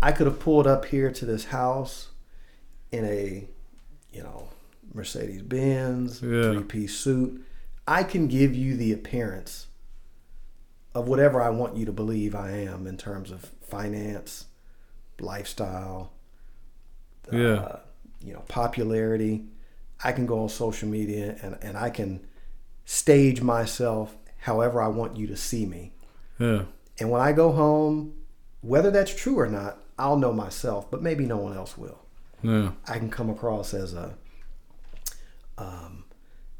[0.02, 2.08] I could have pulled up here to this house
[2.92, 3.48] in a,
[4.12, 4.48] you know,
[4.94, 6.52] Mercedes Benz, Yeah.
[6.52, 7.44] three piece suit.
[7.86, 9.66] I can give you the appearance
[10.94, 14.46] of whatever I want you to believe I am in terms of finance,
[15.20, 16.12] lifestyle,
[17.32, 17.54] Yeah.
[17.54, 17.80] uh,
[18.24, 19.44] you know, popularity.
[20.02, 22.26] I can go on social media and, and I can
[22.84, 24.16] stage myself
[24.48, 25.92] however I want you to see me.
[26.38, 26.62] Yeah.
[26.98, 28.14] And when I go home,
[28.62, 32.00] whether that's true or not, I'll know myself, but maybe no one else will.
[32.42, 32.70] Yeah.
[32.86, 34.14] I can come across as a
[35.58, 36.04] um,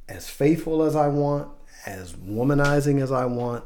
[0.09, 1.49] as faithful as I want,
[1.87, 3.65] as womanizing as I want,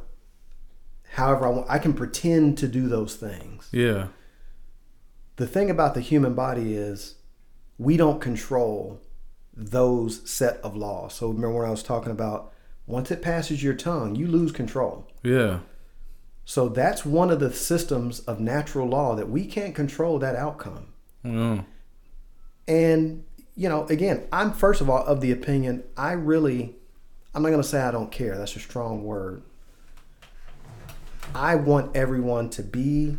[1.14, 1.66] however I want.
[1.70, 3.68] I can pretend to do those things.
[3.72, 4.08] Yeah.
[5.36, 7.16] The thing about the human body is
[7.78, 9.00] we don't control
[9.54, 11.14] those set of laws.
[11.14, 12.51] So remember when I was talking about
[12.86, 15.08] once it passes your tongue, you lose control.
[15.22, 15.60] Yeah.
[16.44, 20.88] So that's one of the systems of natural law that we can't control that outcome.
[21.22, 21.62] Yeah.
[22.66, 23.24] And,
[23.54, 26.74] you know, again, I'm first of all of the opinion, I really,
[27.34, 28.36] I'm not going to say I don't care.
[28.36, 29.42] That's a strong word.
[31.34, 33.16] I want everyone to be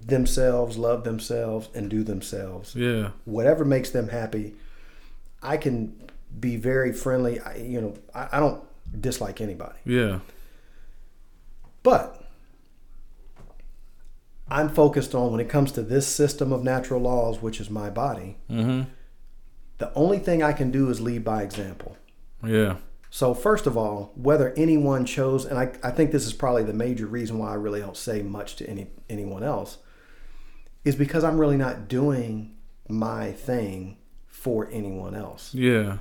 [0.00, 2.74] themselves, love themselves, and do themselves.
[2.74, 3.10] Yeah.
[3.24, 4.54] Whatever makes them happy.
[5.42, 7.40] I can be very friendly.
[7.40, 8.62] I, you know, I, I don't
[9.00, 10.20] dislike anybody, Yeah.
[11.82, 12.22] but
[14.50, 17.88] I'm focused on when it comes to this system of natural laws, which is my
[17.90, 18.36] body.
[18.50, 18.82] Mm-hmm.
[19.78, 21.96] The only thing I can do is lead by example.
[22.44, 22.76] Yeah.
[23.10, 26.72] So first of all, whether anyone chose, and I, I think this is probably the
[26.72, 29.78] major reason why I really don't say much to any anyone else,
[30.84, 32.56] is because I'm really not doing
[32.88, 35.54] my thing for anyone else.
[35.54, 35.98] Yeah.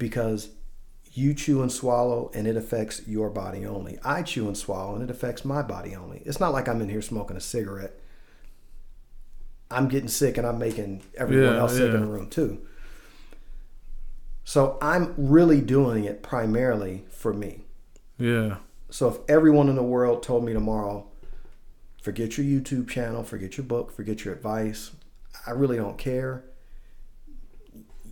[0.00, 0.48] Because
[1.12, 3.98] you chew and swallow and it affects your body only.
[4.04, 6.22] I chew and swallow and it affects my body only.
[6.24, 8.00] It's not like I'm in here smoking a cigarette.
[9.70, 12.66] I'm getting sick and I'm making everyone Yeah, else sick in the room too.
[14.44, 17.60] So I'm really doing it primarily for me.
[18.18, 18.56] Yeah.
[18.90, 21.06] So if everyone in the world told me tomorrow,
[22.02, 24.92] forget your YouTube channel, forget your book, forget your advice,
[25.46, 26.44] I really don't care.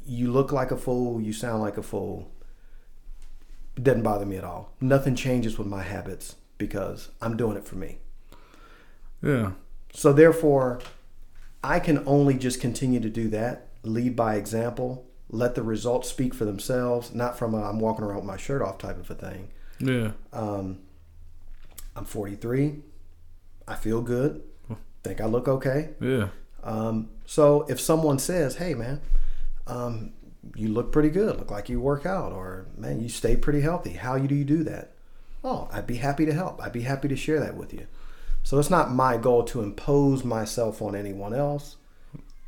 [0.09, 2.31] You look like a fool, you sound like a fool.
[3.77, 4.73] It doesn't bother me at all.
[4.81, 7.99] Nothing changes with my habits because I'm doing it for me.
[9.23, 9.53] Yeah.
[9.93, 10.81] So therefore,
[11.63, 16.35] I can only just continue to do that, lead by example, let the results speak
[16.35, 19.15] for themselves, not from a I'm walking around with my shirt off type of a
[19.15, 19.49] thing.
[19.79, 20.13] Yeah.
[20.33, 20.81] Um,
[21.95, 22.77] I'm 43.
[23.67, 24.43] I feel good.
[25.05, 25.91] Think I look okay.
[26.01, 26.29] Yeah.
[26.65, 29.01] Um, so if someone says, "Hey, man,
[29.69, 30.13] um,
[30.55, 31.37] you look pretty good.
[31.37, 33.93] Look like you work out, or man, you stay pretty healthy.
[33.93, 34.93] How do you do that?"
[35.45, 36.61] Oh, I'd be happy to help.
[36.63, 37.87] I'd be happy to share that with you.
[38.43, 41.77] So it's not my goal to impose myself on anyone else.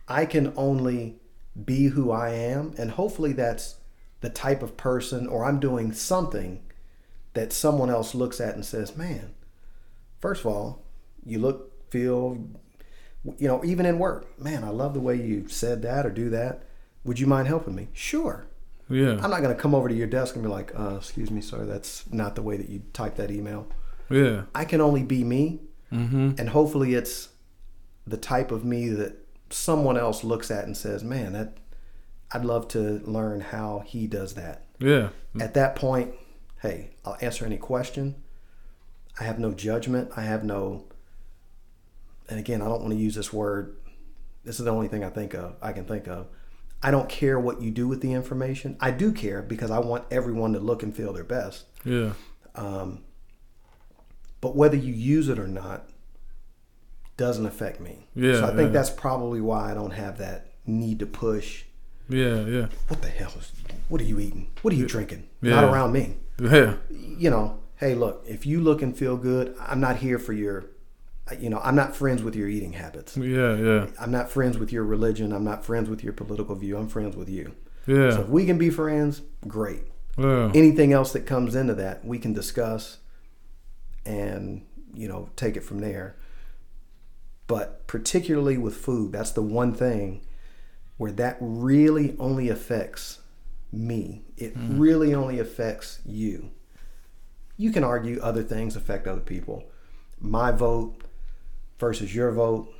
[0.08, 1.16] I can only
[1.64, 3.76] be who I am, and hopefully that's
[4.20, 6.62] the type of person, or I'm doing something
[7.34, 9.34] that someone else looks at and says, "Man,
[10.20, 10.82] first of all,
[11.24, 12.38] you look, feel,
[13.38, 16.30] you know, even in work, man, I love the way you said that or do
[16.30, 16.62] that.
[17.04, 17.88] Would you mind helping me?
[17.92, 18.46] Sure.
[18.88, 19.12] Yeah.
[19.22, 21.40] I'm not going to come over to your desk and be like, uh, excuse me,
[21.40, 23.66] sir, that's not the way that you type that email.
[24.10, 24.42] Yeah.
[24.54, 25.60] I can only be me,
[25.92, 26.32] Mm-hmm.
[26.38, 27.30] and hopefully it's
[28.06, 29.16] the type of me that
[29.50, 31.56] someone else looks at and says, man, that
[32.30, 34.66] I'd love to learn how he does that.
[34.78, 35.08] Yeah.
[35.40, 36.14] At that point,
[36.62, 38.14] hey, I'll answer any question.
[39.18, 40.12] I have no judgment.
[40.16, 40.84] I have no,
[42.28, 43.76] and again, I don't want to use this word.
[44.44, 45.56] This is the only thing I think of.
[45.60, 46.28] I can think of.
[46.82, 48.76] I don't care what you do with the information.
[48.80, 51.66] I do care because I want everyone to look and feel their best.
[51.84, 52.12] Yeah.
[52.54, 53.02] Um,
[54.40, 55.88] but whether you use it or not
[57.18, 58.06] doesn't affect me.
[58.14, 58.72] Yeah, So I think yeah.
[58.72, 61.64] that's probably why I don't have that need to push.
[62.08, 62.40] Yeah.
[62.46, 62.66] Yeah.
[62.88, 63.52] What the hell is?
[63.88, 64.50] What are you eating?
[64.62, 65.28] What are you drinking?
[65.42, 65.56] Yeah.
[65.56, 66.16] Not around me.
[66.40, 66.76] Yeah.
[66.90, 70.64] you know, hey, look, if you look and feel good, I'm not here for your,
[71.38, 73.16] you know, I'm not friends with your eating habits.
[73.16, 73.54] Yeah.
[73.54, 73.86] Yeah.
[74.00, 75.32] I'm not friends with your religion.
[75.32, 76.76] I'm not friends with your political view.
[76.76, 77.54] I'm friends with you.
[77.86, 78.10] Yeah.
[78.10, 79.82] So if we can be friends, great.
[80.18, 80.50] Yeah.
[80.54, 82.98] Anything else that comes into that, we can discuss
[84.04, 86.16] and, you know, take it from there.
[87.46, 90.24] But particularly with food, that's the one thing
[90.96, 93.20] where that really only affects
[93.72, 94.22] me.
[94.36, 94.78] It mm-hmm.
[94.78, 96.50] really only affects you.
[97.56, 99.64] You can argue other things affect other people.
[100.20, 101.02] My vote
[101.80, 102.72] versus your vote.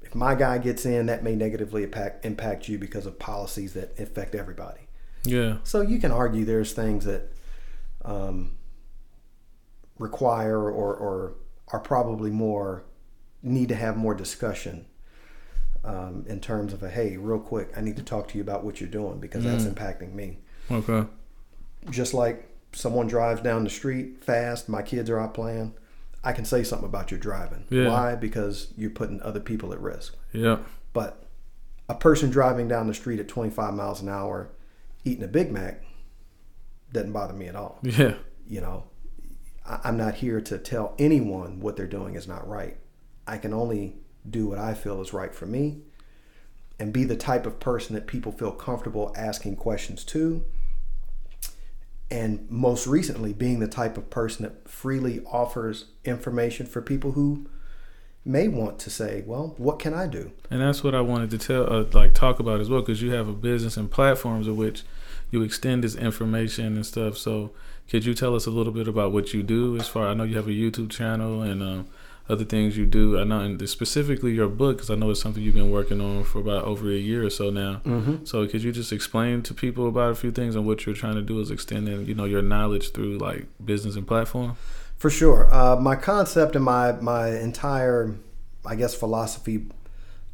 [0.00, 3.98] If my guy gets in, that may negatively impact, impact you because of policies that
[3.98, 4.80] affect everybody.
[5.24, 5.58] Yeah.
[5.64, 7.32] So you can argue there's things that
[8.04, 8.56] um,
[9.98, 11.34] require or, or
[11.68, 12.84] are probably more
[13.42, 14.86] need to have more discussion
[15.84, 18.64] um, in terms of a hey, real quick, I need to talk to you about
[18.64, 20.38] what you're doing because that's impacting me.
[20.70, 21.06] Okay.
[21.90, 25.74] Just like someone drives down the street fast, my kids are out playing.
[26.24, 27.64] I can say something about your driving.
[27.70, 27.88] Yeah.
[27.88, 28.14] Why?
[28.14, 30.16] Because you're putting other people at risk.
[30.32, 30.58] Yeah.
[30.92, 31.24] But
[31.88, 34.50] a person driving down the street at 25 miles an hour
[35.04, 35.82] eating a Big Mac
[36.92, 37.78] doesn't bother me at all.
[37.82, 38.14] Yeah.
[38.46, 38.84] You know,
[39.66, 42.76] I- I'm not here to tell anyone what they're doing is not right.
[43.26, 43.96] I can only
[44.28, 45.82] do what I feel is right for me
[46.80, 50.44] and be the type of person that people feel comfortable asking questions to.
[52.10, 57.46] And most recently, being the type of person that freely offers information for people who
[58.24, 60.32] may want to say, well, what can I do?
[60.50, 63.12] And that's what I wanted to tell, uh, like, talk about as well, because you
[63.12, 64.84] have a business and platforms in which
[65.30, 67.18] you extend this information and stuff.
[67.18, 67.52] So,
[67.90, 69.76] could you tell us a little bit about what you do?
[69.76, 71.88] As far I know, you have a YouTube channel and um,
[72.28, 73.18] other things you do.
[73.18, 76.24] I know, and specifically your book, because I know it's something you've been working on
[76.24, 77.80] for about over a year or so now.
[77.84, 78.24] Mm-hmm.
[78.24, 81.14] So, could you just explain to people about a few things and what you're trying
[81.14, 84.56] to do is extending, you know, your knowledge through like business and platform?
[84.98, 85.48] For sure.
[85.54, 88.16] Uh, my concept and my, my entire,
[88.66, 89.66] I guess, philosophy,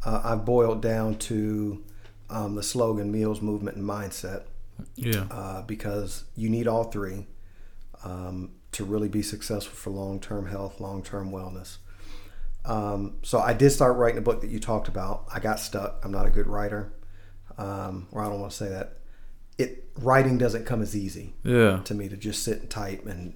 [0.04, 1.84] uh, I've boiled down to
[2.30, 4.44] um, the slogan Meals, Movement, and Mindset
[4.96, 5.26] Yeah.
[5.30, 7.26] uh, because you need all three
[8.04, 11.76] um, to really be successful for long term health, long term wellness.
[12.64, 15.24] Um, so I did start writing a book that you talked about.
[15.32, 16.00] I got stuck.
[16.04, 16.92] I'm not a good writer,
[17.58, 18.98] um, or I don't want to say that.
[19.58, 21.80] It writing doesn't come as easy Yeah.
[21.84, 23.34] to me to just sit and type and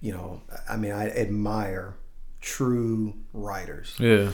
[0.00, 0.42] you know.
[0.68, 1.96] I mean, I admire
[2.40, 3.94] true writers.
[3.98, 4.32] Yeah.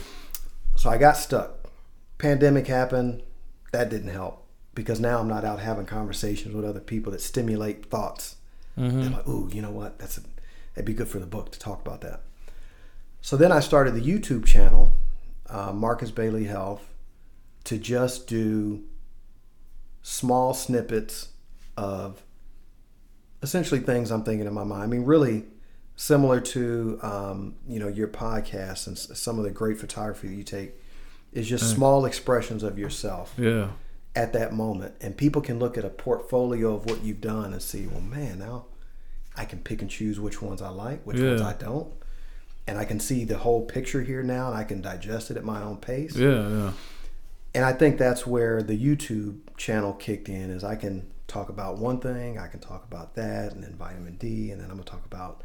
[0.75, 1.69] So I got stuck.
[2.17, 3.23] Pandemic happened.
[3.71, 7.85] That didn't help because now I'm not out having conversations with other people that stimulate
[7.89, 8.35] thoughts.
[8.75, 9.99] They're like, ooh, you know what?
[9.99, 10.21] That's a,
[10.73, 12.21] that'd be good for the book to talk about that.
[13.23, 14.91] So then I started the YouTube channel,
[15.49, 16.93] uh, Marcus Bailey Health,
[17.63, 18.83] to just do
[20.01, 21.29] small snippets
[21.77, 22.21] of
[23.41, 24.83] essentially things I'm thinking in my mind.
[24.83, 25.45] I mean, really
[25.95, 30.43] similar to um, you know your podcast and some of the great photography that you
[30.43, 30.73] take
[31.31, 33.69] is just small expressions of yourself Yeah.
[34.17, 37.61] at that moment and people can look at a portfolio of what you've done and
[37.61, 38.65] see well man now
[39.35, 41.91] i can pick and choose which ones i like which ones i don't
[42.67, 45.43] and i can see the whole picture here now and i can digest it at
[45.43, 46.47] my own pace Yeah.
[46.49, 46.71] Yeah.
[47.55, 51.77] and i think that's where the youtube channel kicked in is i can talk about
[51.77, 54.83] one thing i can talk about that and then vitamin d and then i'm going
[54.85, 55.41] to talk about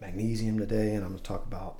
[0.00, 1.78] magnesium today and i'm going to talk about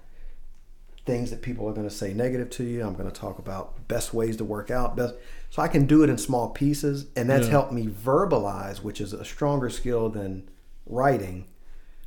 [1.06, 3.88] things that people are going to say negative to you i'm going to talk about
[3.88, 5.14] best ways to work out best
[5.48, 7.52] so i can do it in small pieces and that's Yeah.
[7.52, 10.48] helped me verbalize which is a stronger skill than
[10.86, 11.46] writing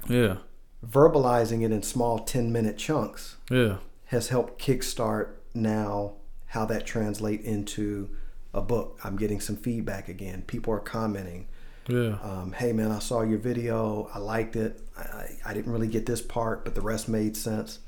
[0.08, 0.38] Yeah.
[0.86, 3.78] Verbalizing it in small 10 minute chunks Yeah.
[4.06, 6.14] has helped kickstart now
[6.48, 8.10] how that translate into
[8.54, 9.00] a book.
[9.04, 10.44] I'm getting some feedback again.
[10.46, 11.48] People are commenting.
[11.88, 12.18] Yeah.
[12.22, 14.10] Um, hey man, I saw your video.
[14.14, 14.80] I liked it.
[14.98, 17.80] I, I, I didn't really get this part, but the rest made sense.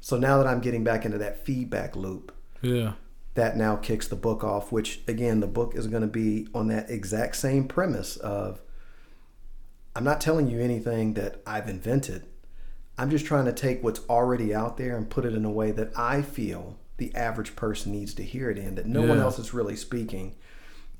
[0.00, 2.32] So now that I'm getting back into that feedback loop,
[2.62, 2.92] Yeah.
[3.34, 4.70] that now kicks the book off.
[4.70, 8.60] Which again, the book is going to be on that exact same premise of
[9.96, 12.26] I'm not telling you anything that I've invented.
[12.96, 15.72] I'm just trying to take what's already out there and put it in a way
[15.72, 19.38] that I feel the average person needs to hear it in, that no one else
[19.38, 20.36] is really speaking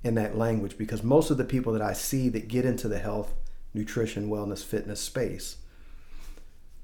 [0.02, 0.76] in that language.
[0.76, 3.32] Because most of the people that I see that get into the health,
[3.72, 5.58] nutrition, wellness, fitness space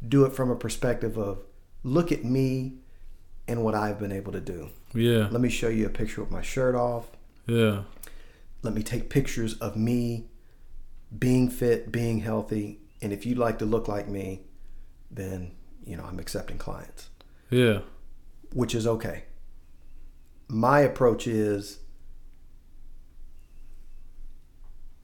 [0.06, 1.42] do it from a perspective of
[1.82, 2.74] look at me
[3.46, 4.70] and what I've been able to do.
[4.94, 5.28] Yeah.
[5.30, 7.08] Let me show you a picture with my shirt off.
[7.46, 7.82] Yeah.
[8.62, 10.26] Let me take pictures of me
[11.18, 12.78] being fit, being healthy.
[13.02, 14.42] And if you'd like to look like me,
[15.10, 15.52] then,
[15.84, 17.10] you know, I'm accepting clients,
[17.50, 17.80] Yeah.
[18.52, 19.24] which is okay.
[20.48, 21.78] My approach is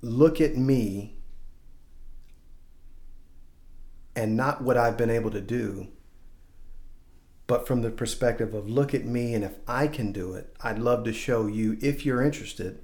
[0.03, 1.17] look at me
[4.15, 5.89] and not what I've been able to do,
[7.47, 10.79] but from the perspective of look at me and if I can do it, I'd
[10.79, 12.81] love to show you, if you're interested,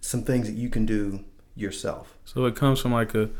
[0.00, 1.24] some things that you can do
[1.54, 2.16] yourself.
[2.24, 3.30] So it comes from like a,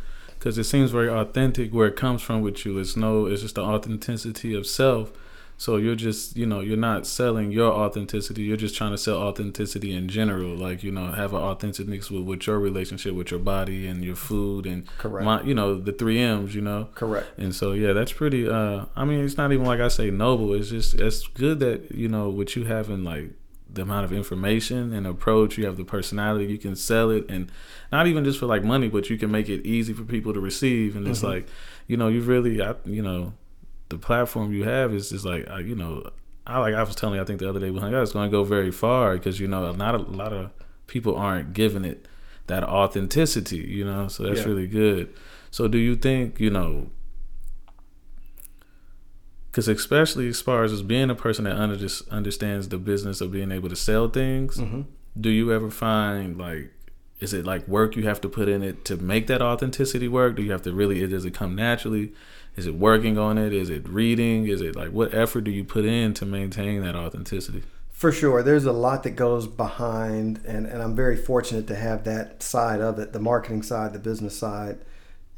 [0.42, 2.76] because it seems very authentic where it comes from with you.
[2.76, 5.12] It's no, it's just the authenticity of self.
[5.56, 8.42] So you're just, you know, you're not selling your authenticity.
[8.42, 10.56] You're just trying to sell authenticity in general.
[10.56, 14.16] Like, you know, have an authenticness with, with your relationship with your body and your
[14.16, 15.24] food and, Correct.
[15.24, 16.88] my, you know, the three M's, you know.
[16.96, 17.38] Correct.
[17.38, 18.48] And so yeah, that's pretty.
[18.48, 20.54] Uh, I mean, it's not even like I say noble.
[20.54, 23.30] It's just it's good that you know what you having like
[23.72, 27.50] the amount of information and approach, you have the personality, you can sell it, and
[27.90, 30.40] not even just for like money, but you can make it easy for people to
[30.40, 30.96] receive.
[30.96, 31.28] And it's mm-hmm.
[31.28, 31.48] like,
[31.86, 33.32] you know, you really, I, you know,
[33.88, 36.10] the platform you have is just like, you know,
[36.46, 38.12] I like I was telling you, I think the other day we hung out, it's
[38.12, 40.50] going to go very far because you know not a lot of
[40.86, 42.06] people aren't giving it
[42.48, 44.08] that authenticity, you know.
[44.08, 44.46] So that's Yeah.
[44.46, 45.14] really good.
[45.50, 46.90] So do you think you know?
[49.52, 53.52] Because especially as far as being a person that under, understands the business of being
[53.52, 54.82] able to sell things, Mm-hmm.
[55.20, 56.72] do you ever find like
[57.20, 60.34] is it like work you have to put in it to make that authenticity work?
[60.34, 61.06] Do you have to really?
[61.06, 62.12] Does it come naturally?
[62.56, 63.52] Is it working on it?
[63.52, 64.48] Is it reading?
[64.48, 67.62] Is it like what effort do you put in to maintain that authenticity?
[67.92, 68.42] For sure.
[68.42, 72.80] There's a lot that goes behind, and, and I'm very fortunate to have that side
[72.80, 74.78] of it the marketing side, the business side,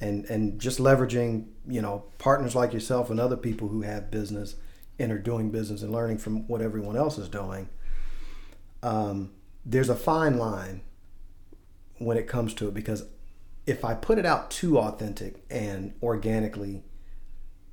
[0.01, 4.57] and, and just leveraging, you know, partners like yourself and other people who have business
[4.99, 7.69] and are doing business and learning from what everyone else is doing.
[8.83, 9.31] Um,
[9.65, 10.83] there's a fine line
[11.99, 13.05] when it comes to it because
[13.67, 16.83] if I put it out too authentic and organically,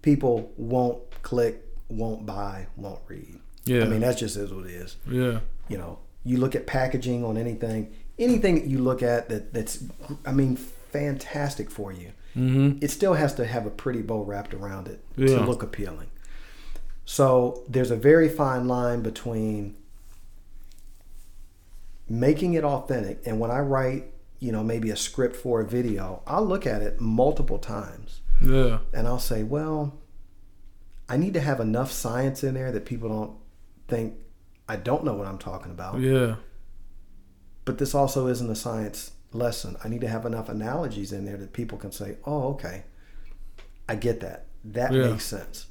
[0.02, 3.40] people won't click, won't buy, won't read.
[3.66, 3.84] Yeah.
[3.84, 4.96] I mean, that's just is what it is.
[5.08, 5.40] Yeah.
[5.68, 9.84] You know, you look at packaging on anything, anything that you look at that that's,
[10.26, 10.58] I mean,
[10.92, 12.12] fantastic for you.
[12.36, 12.78] Mm-hmm.
[12.82, 15.36] it still has to have a pretty bow wrapped around it Yeah.
[15.40, 16.10] to look appealing.
[17.04, 19.76] So there's a very fine line between
[22.10, 24.06] making it authentic and when I write,
[24.40, 28.80] you know, maybe a script for a video, I'll look at it multiple times Yeah.
[28.94, 29.94] and I'll say, well,
[31.10, 33.34] I need to have enough science in there that people don't
[33.88, 34.16] think
[34.70, 36.00] I don't know what I'm talking about.
[36.00, 36.36] Yeah.
[37.66, 39.78] But this also isn't a science lesson.
[39.84, 42.84] I need to have enough analogies in there that people can say, oh, okay,
[43.88, 44.46] I get that.
[44.64, 45.10] That Yeah.
[45.12, 45.68] makes sense.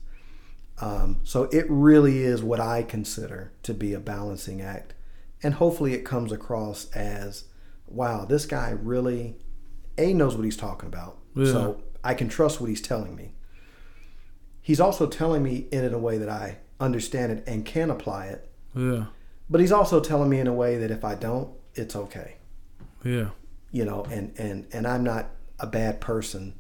[0.79, 4.95] Um, so it really is what I consider to be a balancing act.
[5.43, 7.45] And hopefully it comes across as,
[7.87, 9.37] wow, this guy really,
[9.99, 11.19] A, knows what he's talking about.
[11.35, 11.53] Yeah.
[11.53, 13.33] So I can trust what he's telling me.
[14.63, 18.51] He's also telling me in a way that I understand it and can apply it.
[18.75, 19.07] Yeah.
[19.49, 22.37] But he's also telling me in a way that if I don't, it's okay
[23.05, 23.31] Yeah.
[23.73, 26.55] You know and and and i'm not a bad person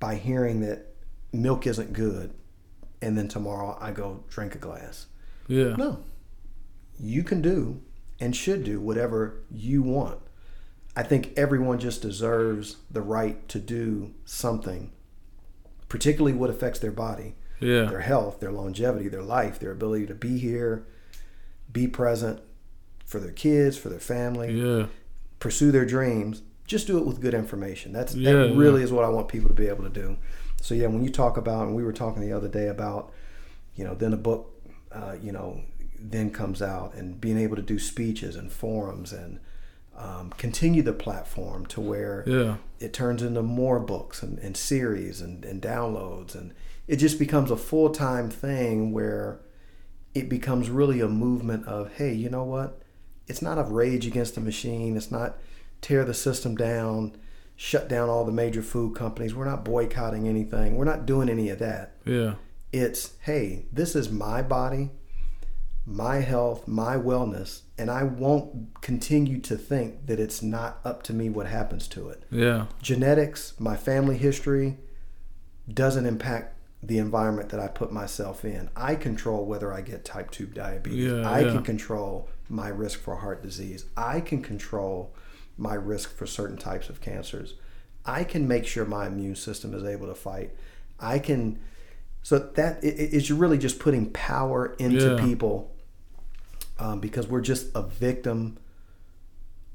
[0.00, 0.94] by hearing that
[1.32, 2.32] milk isn't good
[3.02, 5.06] and then tomorrow i go drink a glass
[5.48, 5.74] Yeah.
[5.76, 6.02] no
[7.00, 7.80] you can do
[8.20, 10.20] and should do whatever you want
[10.96, 14.92] i think everyone just deserves the right to do something
[15.88, 17.84] particularly what affects their body Yeah.
[17.86, 20.86] their health, their longevity, their life, their ability to be here,
[21.72, 22.40] be present
[23.06, 24.86] for their kids, for their family, Yeah.
[25.44, 26.42] Pursue their dreams.
[26.66, 27.92] Just do it with good information.
[27.92, 28.86] That's Yeah, that really yeah.
[28.86, 30.16] is what I want people to be able to do.
[30.62, 33.12] So yeah, when you talk about, and we were talking the other day about,
[33.76, 34.42] you know, then a book,
[34.90, 35.60] uh, you know,
[36.00, 39.38] then comes out, and being able to do speeches and forums and
[39.96, 42.56] um, continue the platform to where Yeah.
[42.80, 46.52] it turns into more books and, and series and, and downloads and
[46.88, 49.40] it just becomes a full-time thing where
[50.14, 52.80] it becomes really a movement of hey you know what
[53.26, 54.96] it's not a rage against the machine.
[54.96, 55.38] It's not
[55.80, 57.16] tear the system down
[57.56, 59.34] shut down all the major food companies.
[59.34, 60.76] We're not boycotting anything.
[60.76, 61.96] We're not doing any of that.
[62.04, 62.34] Yeah.
[62.72, 64.90] it's hey this is my body
[65.86, 71.12] my health my wellness and i won't continue to think that it's not up to
[71.12, 72.24] me what happens to it.
[72.30, 72.66] Yeah.
[72.82, 74.78] genetics, my family history
[75.72, 76.53] doesn't impact
[76.86, 78.68] the environment that I put myself in.
[78.76, 81.06] I control whether I get type 2 diabetes.
[81.10, 81.52] Yeah, I yeah.
[81.52, 83.86] can control my risk for heart disease.
[83.96, 85.14] I can control
[85.56, 87.54] my risk for certain types of cancers.
[88.04, 90.50] I can make sure my immune system is able to fight.
[91.00, 91.58] I can
[92.22, 95.24] so that it- it's really just putting power into Yeah.
[95.24, 95.70] people
[96.78, 98.58] um, because we're just a victim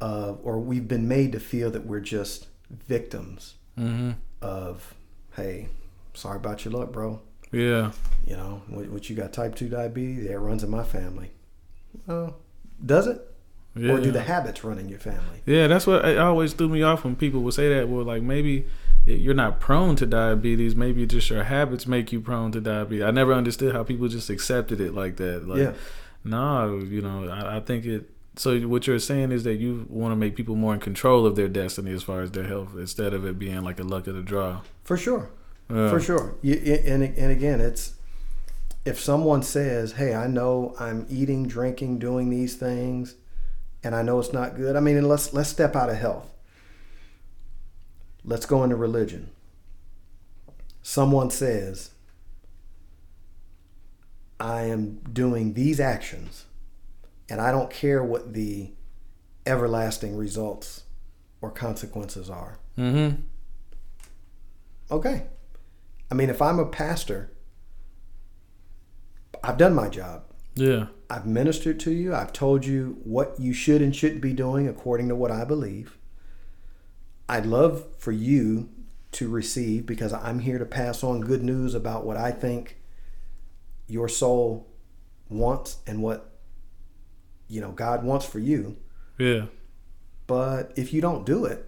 [0.02, 4.12] of, or we've been made to feel that we're just victims Mm-hmm.
[4.42, 4.94] of,
[5.36, 5.70] hey,
[6.14, 7.22] sorry about your luck, bro.
[7.52, 7.92] Yeah.
[8.26, 10.26] You know, what, what you got type 2 diabetes?
[10.26, 11.32] Yeah, it runs in my family.
[12.86, 13.22] Does it?
[13.76, 13.94] Yeah.
[13.94, 15.42] Or do the habits run in your family?
[15.46, 17.88] Yeah, that's what it always threw me off when people would say that.
[17.88, 18.66] Well, like maybe
[19.06, 20.76] you're not prone to diabetes.
[20.76, 23.04] Maybe just your habits make you prone to diabetes.
[23.04, 25.48] I never understood how people just accepted it like that.
[25.48, 25.74] Like, Yeah.
[26.24, 28.10] no, you know, I, I think it.
[28.36, 31.36] So what you're saying is that you want to make people more in control of
[31.36, 34.16] their destiny as far as their health, instead of it being like a luck of
[34.16, 34.62] the draw.
[34.84, 35.30] For sure.
[35.70, 35.90] Yeah.
[35.90, 36.36] For sure.
[36.42, 37.94] You, and, and again, it's
[38.86, 43.16] if someone says, hey, I know I'm eating, drinking, doing these things,
[43.84, 44.76] and I know it's not good.
[44.76, 46.34] I mean, and let's, let's step out of health.
[48.24, 49.30] Let's go into religion.
[50.82, 51.92] Someone says,
[54.40, 56.46] I am doing these actions,
[57.30, 58.72] and I don't care what the
[59.46, 60.84] everlasting results
[61.42, 62.58] or consequences are.
[62.78, 63.22] Mm-hmm.
[64.92, 65.24] Okay.
[66.12, 67.32] I mean, if I'm a pastor,
[69.44, 70.24] I've done my job.
[70.56, 70.88] Yeah.
[71.10, 72.14] I've ministered to you.
[72.14, 75.98] I've told you what you should and shouldn't be doing according to what I believe.
[77.28, 78.70] I'd love for you
[79.14, 82.78] to receive because I'm here to pass on good news about what I think
[83.88, 84.68] your soul
[85.30, 86.32] wants and what
[87.48, 88.78] you know God wants for you.
[89.18, 89.46] Yeah.
[90.28, 91.68] But if you don't do it,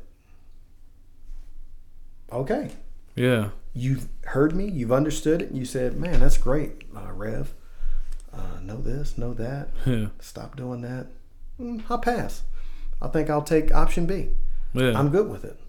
[2.32, 2.72] okay.
[3.16, 3.50] Yeah.
[3.74, 7.54] You've heard me, you've understood it, and you said, "Man, that's great, uh, Rev.
[8.34, 9.70] Uh, know this, know that.
[9.86, 10.08] Yeah.
[10.20, 11.08] Stop doing that.
[11.60, 12.44] Mm, I'll pass.
[13.02, 14.30] I think I'll take option B.
[14.74, 14.98] Yeah.
[14.98, 15.60] I'm good with it.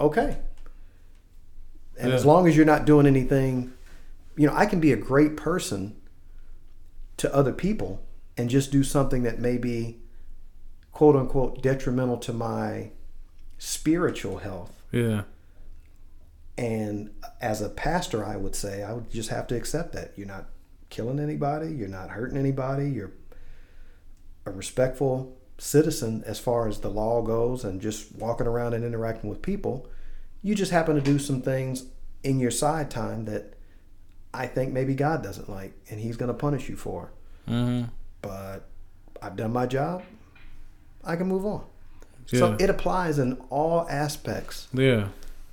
[0.00, 0.38] Okay.
[2.00, 3.72] And as long as you're not doing anything,
[4.36, 5.96] you know, I can be a great person
[7.16, 8.00] to other people
[8.36, 9.98] and just do something that may be
[10.92, 12.92] quote unquote detrimental to my
[13.58, 14.80] spiritual health.
[14.92, 15.22] yeah.
[16.58, 20.26] And as a pastor, I would say I would just have to accept that you're
[20.26, 20.46] not
[20.90, 23.12] killing anybody, you're not hurting anybody, you're
[24.44, 29.30] a respectful citizen as far as the law goes, and just walking around and interacting
[29.30, 29.88] with people.
[30.42, 31.84] You just happen to do some things
[32.24, 33.54] in your side time that
[34.34, 37.12] I think maybe God doesn't like and he's going to punish you for.
[37.46, 37.84] hmm
[38.20, 38.66] But
[39.22, 40.02] I've done my job.
[41.04, 41.64] I can move on.
[42.28, 42.40] Yeah.
[42.40, 45.08] So it applies in all aspects yeah.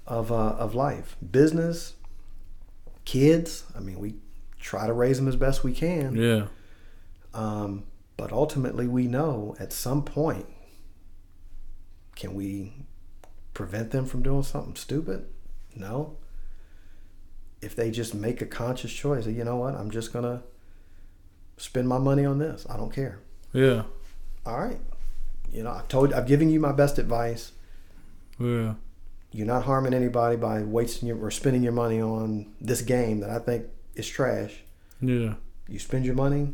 [0.07, 1.93] Of uh, of life, business,
[3.05, 3.63] kids.
[3.75, 4.15] I mean, we
[4.59, 6.15] try to raise them as best we can.
[6.15, 6.47] Yeah.
[7.33, 7.83] Um,
[8.17, 10.47] but ultimately, we know at some point,
[12.15, 12.73] can we
[13.53, 15.27] prevent them from doing something stupid?
[15.75, 16.17] No.
[17.61, 20.43] If they just make a conscious choice, you know what, I'm just gonna
[21.57, 22.65] spend my money on this.
[22.69, 23.19] I don't care.
[23.53, 23.83] Yeah.
[24.45, 24.79] All right.
[25.51, 27.53] You know, I've told, I've given you my best advice.
[28.39, 28.75] Yeah.
[29.35, 33.29] You're not harming anybody by wasting your or spending your money on this game that
[33.29, 34.63] I think is trash.
[35.01, 35.33] Yeah.
[35.67, 36.53] You spend your money,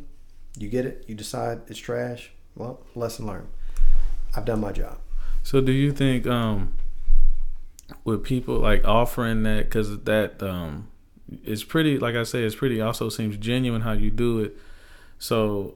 [0.57, 2.31] you get it, you decide it's trash.
[2.55, 3.49] Well, lesson learned.
[4.35, 4.97] I've done my job.
[5.43, 6.73] So do you think um
[8.03, 10.87] with people like offering that cuz that um
[11.43, 14.57] it's pretty like I say it's pretty also seems genuine how you do it.
[15.19, 15.75] So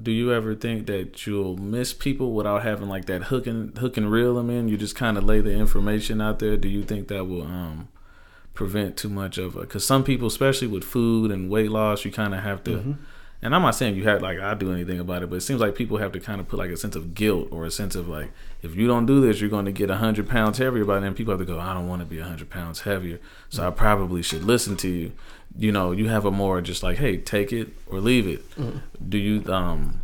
[0.00, 3.96] do you ever think that you'll miss people without having like that hook and hook
[3.96, 4.68] and reel them in?
[4.68, 6.56] You just kind of lay the information out there.
[6.56, 7.88] Do you think that will um
[8.54, 12.12] prevent too much of a cuz some people especially with food and weight loss you
[12.12, 12.96] kind of have to
[13.42, 15.60] and I'm not saying you have like I do anything about it, but it seems
[15.60, 17.96] like people have to kind of put like a sense of guilt or a sense
[17.96, 18.30] of like
[18.62, 20.84] if you don't do this, you're going to get hundred pounds heavier.
[20.84, 23.18] But then people have to go, I don't want to be hundred pounds heavier,
[23.48, 25.12] so I probably should listen to you.
[25.58, 28.44] You know, you have a more just like, hey, take it or leave it.
[29.08, 30.02] Do you um?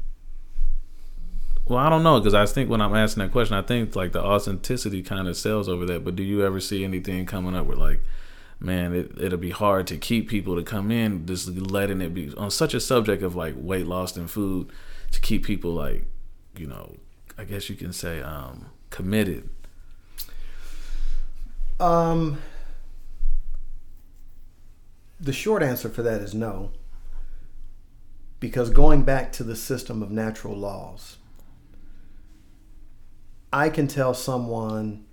[1.65, 4.11] Well, I don't know because I think when I'm asking that question, I think like
[4.11, 6.05] the authenticity kind of sells over that.
[6.05, 8.01] But do you ever see anything coming up with like?
[8.61, 12.33] Man, it, it'll be hard to keep people to come in just letting it be
[12.37, 14.71] on such a subject of like weight loss and food
[15.13, 16.07] to keep people like,
[16.57, 16.97] you know,
[17.37, 19.49] I guess you can say um, committed.
[21.79, 22.43] Um,
[25.21, 26.73] the short answer for that is no.
[28.41, 31.17] Because going back to the system of natural laws,
[33.53, 35.07] I can tell someone,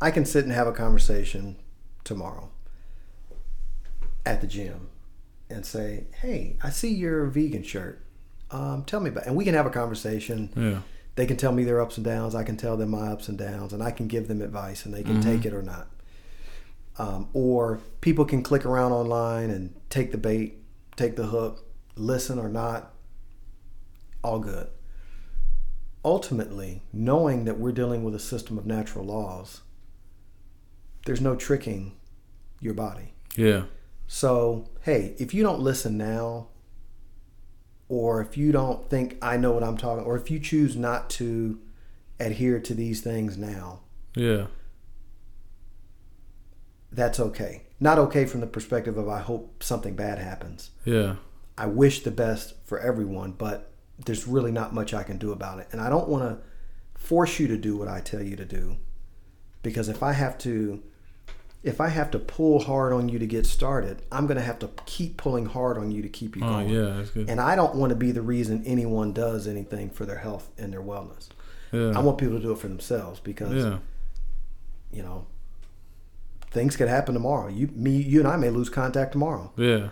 [0.00, 1.56] I can sit and have a conversation
[2.04, 2.50] tomorrow
[4.28, 4.88] at the gym
[5.48, 8.04] and say, "Hey, I see your vegan shirt.
[8.50, 10.50] Um, tell me about." And we can have a conversation.
[10.54, 10.80] Yeah.
[11.16, 12.34] They can tell me their ups and downs.
[12.34, 14.94] I can tell them my ups and downs, and I can give them advice, and
[14.94, 15.88] they can take it or not.
[16.96, 20.62] Um, or people can click around online and take the bait,
[20.96, 21.64] take the hook,
[21.96, 22.92] listen or not.
[24.22, 24.68] All good.
[26.04, 29.62] Ultimately, knowing that we're dealing with a system of natural laws,
[31.04, 31.96] there's no tricking
[32.60, 33.14] your body.
[33.36, 33.64] Yeah.
[34.10, 36.48] So, hey, if you don't listen now,
[37.90, 41.08] or if you don't think I know what I'm talking, or if you choose not
[41.10, 41.60] to
[42.18, 43.80] adhere to these things now,
[44.16, 44.46] Yeah.
[46.90, 47.64] that's okay.
[47.80, 50.70] Not okay from the perspective of I hope something bad happens.
[50.84, 51.16] Yeah.
[51.56, 53.70] I wish the best for everyone, but
[54.04, 55.68] there's really not much I can do about it.
[55.70, 56.38] And I don't want to
[56.98, 58.76] force you to do what I tell you to do
[59.62, 60.82] because if I have to
[61.62, 64.58] if I have to pull hard on you to get started, I'm going to have
[64.60, 66.68] to keep pulling hard on you to keep you Oh going.
[66.68, 67.28] yeah, that's good.
[67.28, 70.72] And I don't want to be the reason anyone does anything for their health and
[70.72, 71.28] their wellness.
[71.72, 71.98] Yeah.
[71.98, 73.78] I want people to do it for themselves because yeah.
[74.92, 75.26] you know
[76.50, 77.48] things could happen tomorrow.
[77.48, 79.52] You me you and I may lose contact tomorrow.
[79.56, 79.88] Yeah.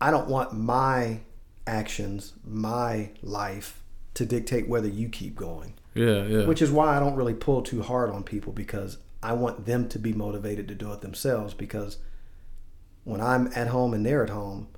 [0.00, 1.20] I don't want my
[1.66, 3.82] actions, my life
[4.14, 5.74] to dictate whether you keep going.
[5.94, 6.24] Yeah.
[6.24, 6.46] Yeah.
[6.46, 9.88] Which is why I don't really pull too hard on people because I want them
[9.90, 11.98] to be motivated to do it themselves because
[13.04, 14.68] when I'm at home and they're at home,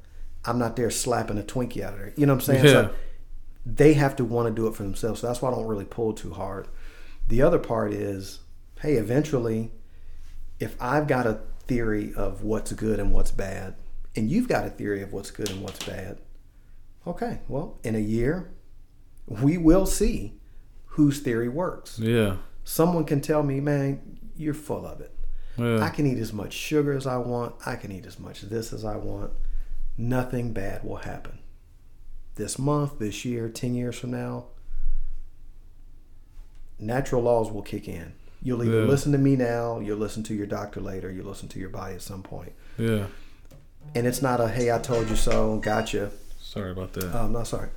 [0.45, 2.13] I'm not there slapping a Twinkie out of there.
[2.17, 2.65] You know what I'm saying?
[2.65, 2.71] Yeah.
[2.71, 2.91] So
[3.65, 5.21] they have to want to do it for themselves.
[5.21, 6.69] So that's why I don't really pull too hard.
[7.29, 8.41] The other part is,
[8.81, 9.71] hey, eventually,
[10.61, 13.77] if I've got a theory of what's good and what's bad,
[14.15, 16.19] and you've got a theory of what's good and what's bad,
[17.07, 18.53] okay, well, in a year,
[19.27, 20.35] we will see
[20.87, 21.99] whose theory works.
[21.99, 22.37] yeah.
[22.67, 25.15] Someone can tell me, man, you're full of it.
[25.57, 25.81] Yeah.
[25.83, 27.55] I can eat as much sugar as I want.
[27.65, 29.33] I can eat as much this as I want.
[29.97, 31.39] Nothing bad will happen.
[32.35, 34.47] This month, this year, 10 years from now,
[36.79, 38.15] natural laws will kick in.
[38.43, 38.87] You'll either Yeah.
[38.89, 41.95] listen to me now, you'll listen to your doctor later, you'll listen to your body
[41.95, 42.53] at some point.
[42.77, 43.07] yeah.
[43.95, 46.11] And it's not a, hey, I told you so, gotcha.
[46.41, 47.15] Sorry about that.
[47.15, 47.69] Um, I'm not sorry.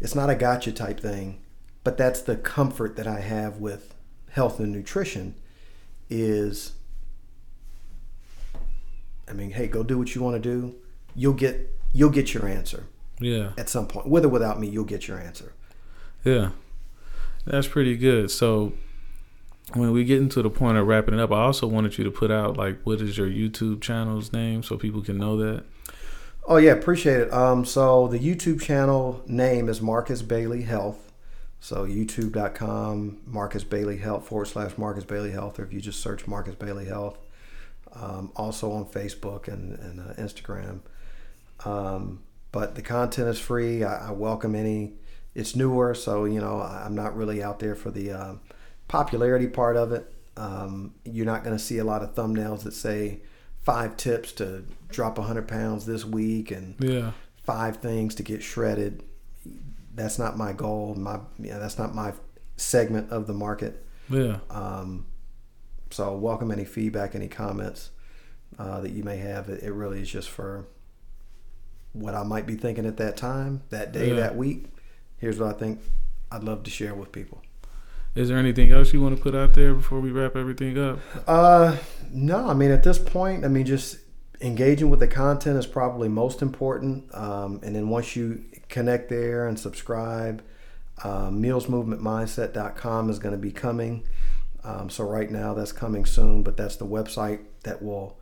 [0.00, 1.40] It's not a gotcha type thing,
[1.82, 3.94] but that's the comfort that I have with
[4.30, 5.34] health and nutrition
[6.10, 6.72] is
[9.28, 10.74] I mean, hey, go do what you want to do.
[11.14, 12.84] You'll get you'll get your answer
[13.20, 13.52] yeah.
[13.56, 14.08] at some point.
[14.08, 15.52] With or without me, you'll get your answer.
[16.24, 16.50] Yeah.
[17.46, 18.30] That's pretty good.
[18.30, 18.72] So
[19.74, 22.10] when we get into the point of wrapping it up, I also wanted you to
[22.10, 25.64] put out like what is your YouTube channel's name so people can know that.
[26.46, 27.32] Oh yeah, appreciate it.
[27.32, 31.03] Um, so the YouTube channel name is Marcus Bailey Health.
[31.64, 36.26] So YouTube.com Marcus Bailey Health forward slash Marcus Bailey Health, or if you just search
[36.26, 37.16] Marcus Bailey Health.
[37.94, 40.80] Um, also on Facebook and, and uh, Instagram.
[41.64, 43.82] Um, but the content is free.
[43.82, 44.92] I, I, welcome any.
[45.34, 48.34] It's newer, so you know I'm not really out there for the uh,
[48.86, 50.12] popularity part of it.
[50.36, 53.20] Um, you're not going to see a lot of thumbnails that say
[53.62, 57.12] five tips to drop 100 pounds this week and yeah.
[57.42, 59.02] five things to get shredded.
[59.94, 60.94] That's not my goal.
[60.94, 62.12] My yeah, that's not my
[62.56, 63.84] segment of the market.
[64.10, 64.38] Yeah.
[64.50, 65.06] Um,
[65.90, 67.90] so welcome any feedback, any comments
[68.58, 69.48] uh, that you may have.
[69.48, 70.66] It, it, really is just for
[71.92, 74.14] what I might be thinking at that time, that day, yeah.
[74.16, 74.66] that week.
[75.18, 75.80] Here's what I think
[76.30, 77.42] I'd love to share with people.
[78.14, 80.98] Is there anything else you want to put out there before we wrap everything up?
[81.26, 81.76] Uh,
[82.10, 82.48] no.
[82.48, 83.98] I mean, at this point, I mean, just
[84.40, 87.12] engaging with the content is probably most important.
[87.14, 90.42] Um, and then once you connect there and subscribe,
[91.02, 94.04] uh, mealsmovementmindset.com is going to be coming.
[94.62, 98.18] Um, so right now that's coming soon, but that's the website that will,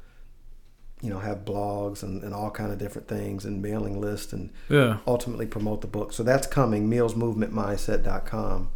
[1.00, 4.50] you know, have blogs and, and all kind of different things and mailing lists and
[4.68, 4.98] yeah.
[5.06, 6.12] ultimately promote the book.
[6.12, 8.70] So that's coming, mealsmovementmindset.com.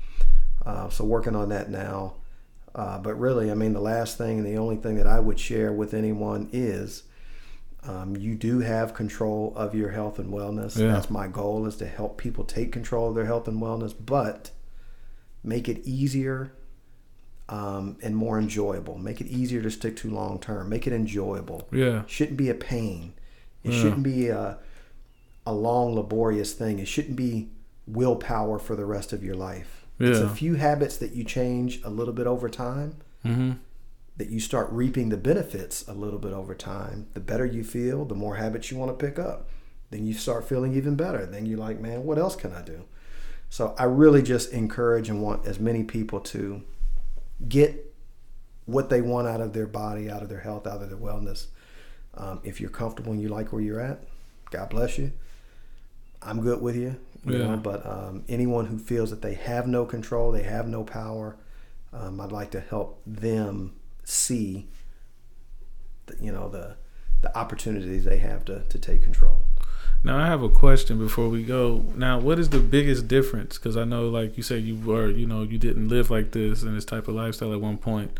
[0.65, 2.15] Uh, so working on that now.
[2.75, 5.41] Uh, but really, I mean, the last thing and the only thing that I would
[5.41, 7.05] share with anyone is
[7.85, 10.79] um, you do have control of your health and wellness.
[10.79, 10.93] Yeah.
[10.93, 14.51] That's my goal is to help people take control of their health and wellness, but
[15.45, 16.53] make it easier
[17.49, 18.99] um, and more enjoyable.
[18.99, 20.69] Make it easier to stick to long term.
[20.69, 21.69] Make it enjoyable.
[21.71, 23.15] Yeah, shouldn't be a pain.
[23.63, 23.81] It yeah.
[23.81, 24.59] shouldn't be a
[25.47, 26.79] a long laborious thing.
[26.79, 27.51] It shouldn't be
[27.87, 29.87] willpower for the rest of your life.
[29.99, 30.09] Yeah.
[30.09, 32.97] It's a few habits that you change a little bit over time.
[33.25, 33.53] Mm-hmm.
[34.17, 37.09] That you start reaping the benefits a little bit over time.
[37.15, 39.49] The better you feel, the more habits you want to pick up.
[39.91, 41.27] Then you start feeling even better.
[41.27, 42.85] Then you're like, man, what else can I do?
[43.49, 46.63] So I really just encourage and want as many people to
[47.49, 47.95] get
[48.65, 51.47] what they want out of their body, out of their health, out of their wellness.
[52.15, 54.01] Um, if you're comfortable and you like where you're at,
[54.51, 55.13] God bless you.
[56.23, 56.97] I'm good with you.
[57.25, 57.47] you yeah.
[57.47, 61.37] Know, but um, anyone who feels that they have no control, they have no power,
[61.93, 63.76] um, I'd like to help them
[64.07, 64.69] see,
[66.07, 66.77] the, you know, the
[67.23, 69.43] the opportunities they have to to take control.
[70.05, 71.85] Now I have a question before we go.
[71.97, 73.59] Now, what is the biggest difference?
[73.59, 76.63] Because I know, like you said, you were, you know, you didn't live like this
[76.63, 78.19] and this type of lifestyle at one point.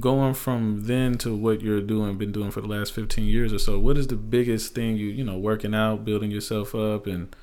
[0.00, 3.58] Going from then to what you're doing, been doing for the last 15 years or
[3.58, 7.34] so, what is the biggest thing you, you know, working out, building yourself up, and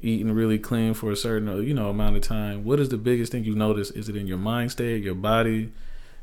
[0.00, 2.64] eating really clean for a certain, uh, you know, amount of time?
[2.64, 3.94] What is the biggest thing you've noticed?
[3.96, 5.72] Is it in your mind state, your body?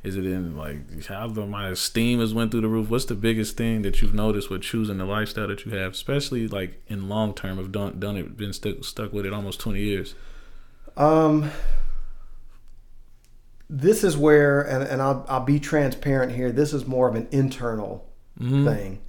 [0.06, 2.92] Is it in like how the, my esteem has went through the roof?
[2.92, 6.48] What's the biggest thing that you've noticed with choosing the lifestyle that you have, especially
[6.48, 7.58] like in long term?
[7.58, 10.14] Have done done it, been stuck stuck with it almost twenty years.
[10.96, 11.50] Um,
[13.68, 16.52] this is where, and, and I'll I'll be transparent here.
[16.52, 18.08] This is more of an internal
[18.40, 18.64] mm-hmm.
[18.64, 19.02] thing.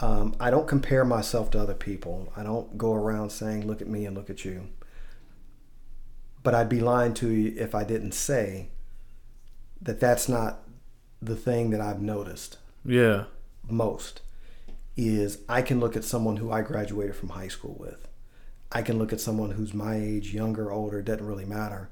[0.00, 2.32] Um, I don't compare myself to other people.
[2.34, 4.68] I don't go around saying, "Look at me and look at you."
[6.42, 8.68] But I'd be lying to you if I didn't say
[9.84, 10.60] that that's not
[11.22, 12.58] the thing that I've noticed.
[12.84, 13.24] Yeah.
[13.68, 14.20] Most
[14.96, 18.08] is I can look at someone who I graduated from high school with.
[18.70, 21.90] I can look at someone who's my age, younger, older, doesn't really matter.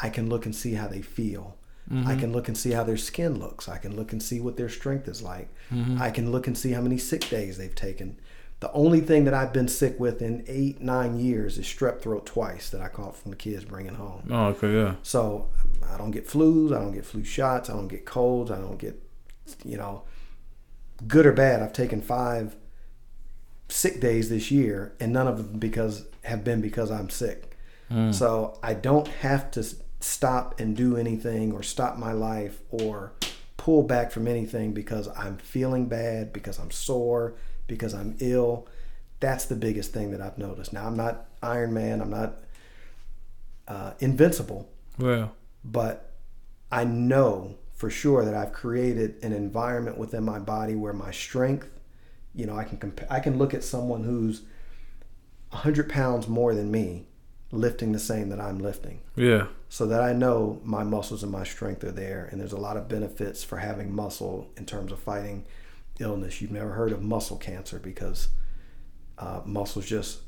[0.00, 1.56] I can look and see how they feel.
[1.90, 2.08] Mm-hmm.
[2.08, 3.68] I can look and see how their skin looks.
[3.68, 5.48] I can look and see what their strength is like.
[5.70, 6.00] Mm-hmm.
[6.00, 8.18] I can look and see how many sick days they've taken.
[8.60, 12.24] The only thing that I've been sick with in eight, nine years is strep throat
[12.24, 14.28] twice that I caught from the kids bringing home.
[14.30, 14.94] Oh, okay, yeah.
[15.02, 15.48] So
[15.84, 16.74] I don't get flus.
[16.74, 17.70] I don't get flu shots.
[17.70, 18.50] I don't get colds.
[18.50, 19.00] I don't get,
[19.64, 20.04] you know,
[21.06, 21.62] good or bad.
[21.62, 22.56] I've taken five
[23.68, 27.56] sick days this year, and none of them because have been because I'm sick.
[27.90, 28.14] Mm.
[28.14, 29.64] So I don't have to
[30.00, 33.12] stop and do anything or stop my life or
[33.56, 37.34] pull back from anything because I'm feeling bad, because I'm sore,
[37.66, 38.66] because I'm ill.
[39.20, 40.72] That's the biggest thing that I've noticed.
[40.72, 42.40] Now, I'm not Iron Man, I'm not
[43.68, 44.68] uh, invincible.
[44.98, 45.32] Well,
[45.64, 46.12] but
[46.70, 51.68] I know for sure that I've created an environment within my body where my strength,
[52.34, 54.42] you know, I can comp- I can look at someone who's
[55.50, 57.06] 100 pounds more than me
[57.50, 59.00] lifting the same that I'm lifting.
[59.14, 59.48] Yeah.
[59.68, 62.28] So that I know my muscles and my strength are there.
[62.30, 65.44] And there's a lot of benefits for having muscle in terms of fighting
[65.98, 66.40] illness.
[66.40, 68.28] You've never heard of muscle cancer because
[69.18, 70.20] uh, muscles just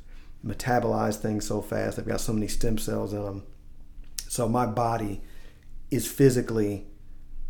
[0.44, 1.96] metabolize things so fast.
[1.96, 3.44] They've got so many stem cells in them.
[4.34, 5.20] So my body
[5.90, 6.86] is physically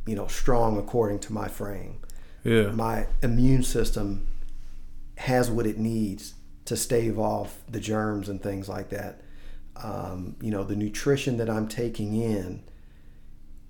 [0.06, 1.98] you know, strong according to my frame.
[2.42, 2.70] Yeah.
[2.70, 4.26] My immune system
[5.16, 6.34] has what it needs
[6.66, 9.22] to stave off the germs and things like that.
[9.76, 12.62] Um, you know, the nutrition that I'm taking in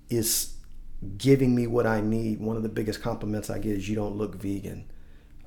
[0.09, 0.55] is
[1.17, 2.39] giving me what I need.
[2.39, 4.91] One of the biggest compliments I get is you don't look vegan.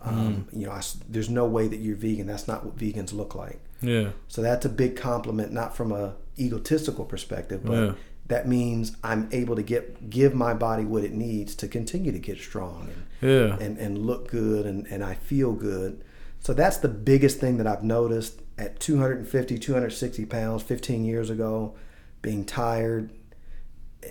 [0.03, 2.29] Um, You know, I there's no way that you're vegan.
[2.29, 3.61] That's not what vegans look like.
[3.83, 4.11] Yeah.
[4.29, 7.93] So that's a big compliment, not from a egotistical perspective, but Yeah.
[8.29, 12.19] that means I'm able to get give my body what it needs to continue to
[12.19, 12.89] get strong
[13.21, 13.57] and Yeah.
[13.59, 16.03] and, and look good and, and I feel good.
[16.41, 21.75] So that's the biggest thing that I've noticed at 250, 260 pounds 15 years ago,
[22.23, 23.11] being tired,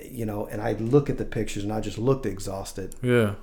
[0.10, 2.96] you know, and I look at the pictures and I just looked exhausted.
[3.02, 3.36] Yeah.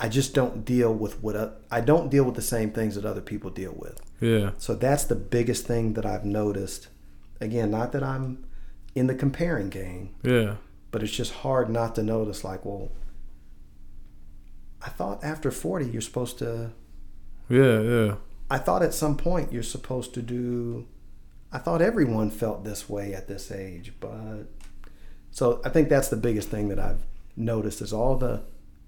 [0.00, 3.20] I just don't deal with what I don't deal with the same things that other
[3.20, 4.00] people deal with.
[4.20, 4.50] Yeah.
[4.58, 6.88] So that's the biggest thing that I've noticed.
[7.40, 8.44] Again, not that I'm
[8.94, 10.56] in the comparing game, Yeah.
[10.90, 12.90] but it's just hard not to notice like, well,
[14.82, 16.70] I thought after 40 you're supposed to
[17.48, 17.80] Yeah.
[17.80, 18.14] Yeah.
[18.50, 20.86] I thought at some point you're supposed to do
[21.50, 24.44] I thought everyone felt this way at this age, but
[25.30, 28.42] so I think that's the biggest thing that I've noticed is all the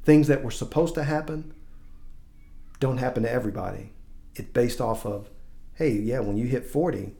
[0.04, 1.54] things that were supposed to happen
[2.78, 3.92] don't happen to everybody.
[4.34, 5.30] It's based off of,
[5.74, 7.14] hey, yeah, when you hit 40,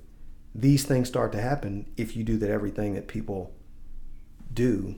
[0.54, 3.52] these things start to happen if you do that everything that people
[4.52, 4.96] do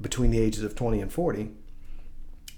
[0.00, 1.50] between the ages of 20 and 40.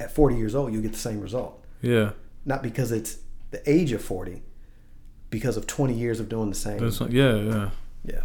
[0.00, 2.10] At 40 years old, you get the same result Yeah.
[2.44, 3.18] not because it's
[3.50, 4.42] the age of 40
[5.30, 7.36] because of 20 years of doing the same That's, yeah.
[7.36, 7.70] Yeah.
[8.04, 8.20] yeah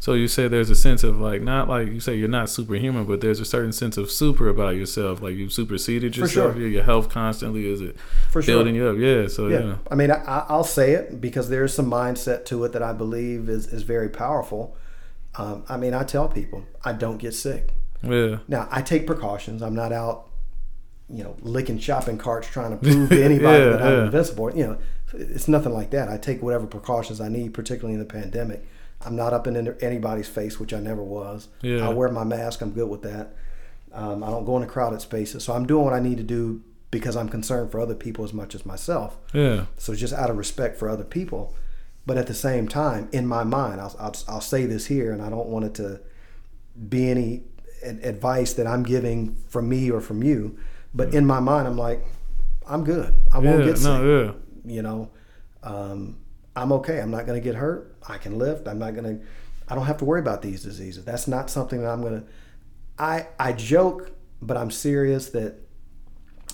[0.00, 3.04] So you say there's a sense of like not like you say you're not superhuman,
[3.04, 5.20] but there's a certain sense of super about yourself.
[5.20, 6.54] Like you superseded yourself.
[6.56, 6.66] sure.
[6.66, 7.96] Your, health constantly is it
[8.30, 8.96] for sure building you up.
[8.96, 9.26] Yeah.
[9.28, 9.58] So yeah.
[9.60, 9.76] yeah.
[9.90, 12.92] i mean I, I- i'll say it because there's some mindset to it that i
[12.94, 14.74] believe is, is very powerful
[15.36, 18.38] um, i mean i tell people i don't get sick Yeah.
[18.48, 20.30] now i take precautions i'm not out
[21.10, 24.04] you know licking shopping carts trying to prove to anybody Yeah, that i'm yeah.
[24.06, 24.78] invincible you know
[25.12, 28.64] it's nothing like that i take whatever precautions i need particularly in the pandemic
[29.04, 31.86] i'm not up in anybody's face which i never was Yeah.
[31.88, 33.34] i wear my mask i'm good with that
[33.92, 36.62] um, i don't go into crowded spaces so i'm doing what i need to do
[36.90, 39.66] because i'm concerned for other people as much as myself Yeah.
[39.78, 41.54] so just out of respect for other people
[42.06, 45.22] but at the same time in my mind i'll, I'll, I'll say this here and
[45.22, 46.00] i don't want it to
[46.88, 47.42] be any
[47.82, 50.58] advice that i'm giving from me or from you
[50.94, 52.04] but in my mind i'm like
[52.68, 53.64] i'm good i won't Yeah.
[53.66, 54.22] get sick No.
[54.24, 54.32] Yeah.
[54.74, 55.10] you know
[55.62, 56.16] um,
[56.56, 57.00] i'm okay.
[57.00, 57.94] I'm not going to get hurt.
[58.08, 58.66] I can lift.
[58.66, 59.24] I'm not going to
[59.68, 61.04] i don't have to worry about these diseases.
[61.04, 62.26] That's not something that i'm going to
[63.00, 65.54] i i joke but i'm serious that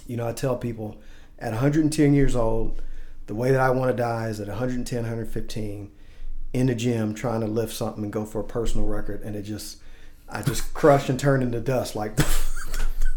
[0.07, 0.97] you know i tell people
[1.39, 2.81] at 110 years old
[3.27, 5.91] the way that i want to die is at 110 115
[6.53, 9.43] in the gym trying to lift something and go for a personal record and it
[9.43, 9.79] just
[10.29, 12.17] i just crush and turn into dust like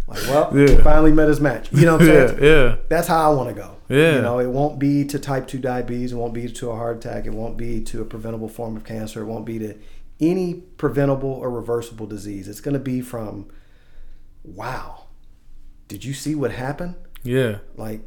[0.10, 0.68] like well Yeah.
[0.68, 2.28] he finally met his match you know what i'm Yeah.
[2.28, 2.76] saying Yeah.
[2.89, 3.76] that's how I want to go.
[3.89, 4.16] Yeah.
[4.18, 6.12] You know, it won't be to type 2 diabetes.
[6.12, 7.26] It won't be to a heart attack.
[7.26, 9.22] It won't be to a preventable form of cancer.
[9.24, 9.74] It won't be to
[10.20, 12.47] any preventable or reversible disease.
[12.47, 13.47] It's going to be from,
[14.43, 15.05] wow,
[15.88, 16.95] did you see what happened?
[17.24, 17.60] Yeah.
[17.78, 18.01] Like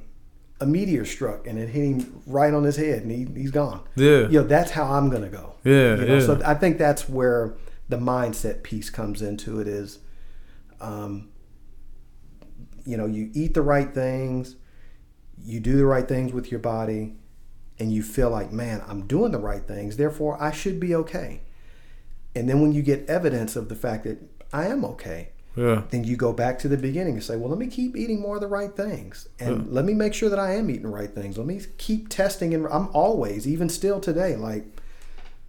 [0.61, 3.81] a meteor struck and it hit him right on his head and he, he's gone.
[3.97, 4.29] Yeah.
[4.29, 5.55] You know, that's how I'm going to go.
[5.65, 5.97] Yeah.
[5.97, 6.21] You know, yeah.
[6.27, 7.55] so I think that's where
[7.89, 9.99] the mindset piece comes into it is,
[10.81, 11.31] um,
[12.85, 14.57] you know, you eat the right things,
[15.39, 17.15] you do the right things with your body,
[17.79, 21.43] and you feel like, man, I'm doing the right things, therefore I should be okay.
[22.35, 24.19] And then when you get evidence of the fact that
[24.53, 25.83] I am okay, yeah.
[25.91, 28.37] then you go back to the beginning and say, well, let me keep eating more
[28.37, 29.29] of the right things.
[29.39, 31.37] And let me make sure that I am eating the right things.
[31.37, 32.55] Let me keep testing.
[32.55, 34.65] And I'm always, even still today, like,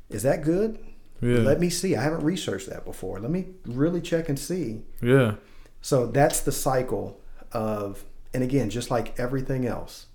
[0.09, 0.77] is that good?
[1.21, 1.39] Yeah.
[1.39, 1.95] Let me see.
[1.95, 3.19] I haven't researched that before.
[3.19, 4.81] Let me really check and see.
[5.01, 5.35] Yeah.
[5.81, 7.21] So that's the cycle
[7.53, 10.07] of, and again, just like everything else,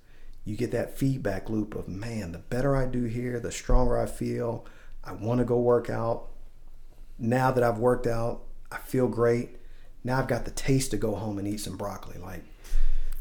[0.44, 4.06] you get that feedback loop of, man, the better I do here, the stronger I
[4.06, 4.64] feel.
[5.04, 6.28] I want to go work out.
[7.18, 9.56] Now that I've worked out, I feel great.
[10.04, 12.18] Now I've got the taste to go home and eat some broccoli.
[12.18, 12.44] Like,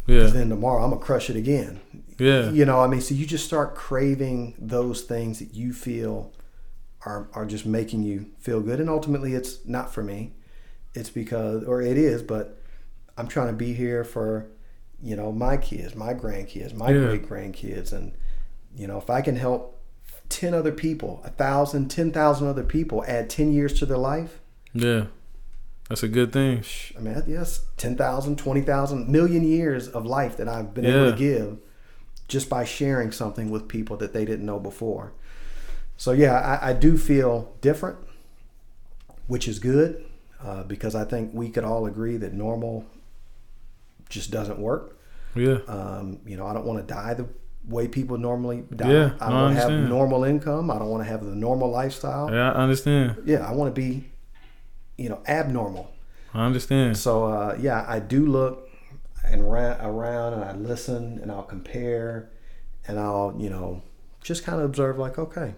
[0.05, 0.27] Yeah.
[0.27, 1.79] then tomorrow I'm gonna crush it again.
[2.17, 2.49] Yeah.
[2.49, 6.31] You know, I mean, so you just start craving those things that you feel
[7.05, 10.33] are are just making you feel good, and ultimately, it's not for me.
[10.93, 12.56] It's because, or it is, but
[13.17, 14.47] I'm trying to be here for,
[15.01, 17.05] you know, my kids, my grandkids, my Yeah.
[17.05, 18.13] great grandkids, and
[18.75, 19.79] you know, if I can help
[20.29, 24.39] ten other people, a thousand, ten thousand other people, add ten years to their life.
[24.73, 25.05] Yeah.
[25.89, 26.63] That's a good thing.
[26.97, 31.59] I mean, yes, 10,000, 20,000, million years of life that I've been able to give
[32.27, 35.13] just by sharing something with people that they didn't know before.
[35.95, 37.99] So, yeah, I, I do feel different,
[39.27, 40.03] which is good.
[40.43, 42.85] uh, because I think we could all agree that normal
[44.09, 44.99] just doesn't work.
[45.35, 45.59] Yeah.
[45.67, 47.27] Um, you know, I don't want to die the
[47.67, 48.91] way people normally die.
[48.91, 50.71] Yeah, I don't want to have normal income.
[50.71, 52.31] I don't want to have the normal lifestyle.
[52.31, 53.17] yeah, I understand.
[53.25, 54.05] Yeah, I want to be,
[54.97, 55.91] you know, abnormal.
[56.33, 56.97] I understand.
[56.97, 58.69] So uh, yeah, I do look
[59.25, 62.29] and ra- around and I listen and I'll compare
[62.87, 63.81] and I'll you know
[64.21, 65.55] just kind of observe like okay,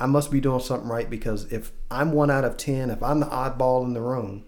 [0.00, 3.20] I must be doing something right because if I'm one out of ten, if I'm
[3.20, 4.44] the oddball in the room,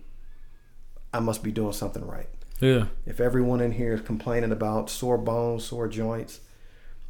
[1.13, 2.29] I must be doing something right.
[2.61, 2.87] Yeah.
[3.07, 6.41] If everyone in here is complaining about sore bones, sore joints,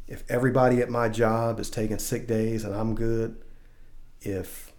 [0.07, 3.37] if everybody at my job is taking sick days and I'm good,
[4.21, 4.71] if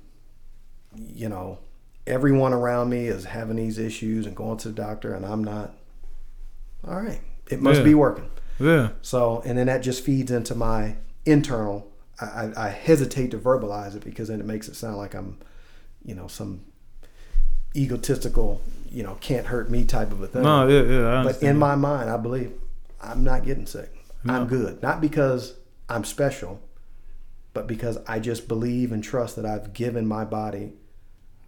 [0.97, 1.59] you know
[2.07, 5.75] everyone around me is having these issues and going to the doctor and I'm not,
[6.87, 7.85] all right, it must Yeah.
[7.85, 8.31] be working.
[8.61, 8.91] Yeah.
[9.03, 11.91] So, and then that just feeds into my internal.
[12.21, 12.25] I,
[12.57, 15.39] I, I hesitate to verbalize it because then it makes it sound like I'm,
[16.05, 16.65] you know, some
[17.77, 18.61] egotistical,
[18.91, 20.43] you know, can't hurt me type of a thing.
[20.43, 21.21] No, yeah, yeah.
[21.21, 22.53] I But in my mind, I believe
[23.03, 23.93] I'm not getting sick.
[24.25, 24.35] No.
[24.35, 24.83] I'm good.
[24.83, 25.55] Not because
[25.89, 26.61] I'm special,
[27.53, 30.73] but because I just believe and trust that I've given my body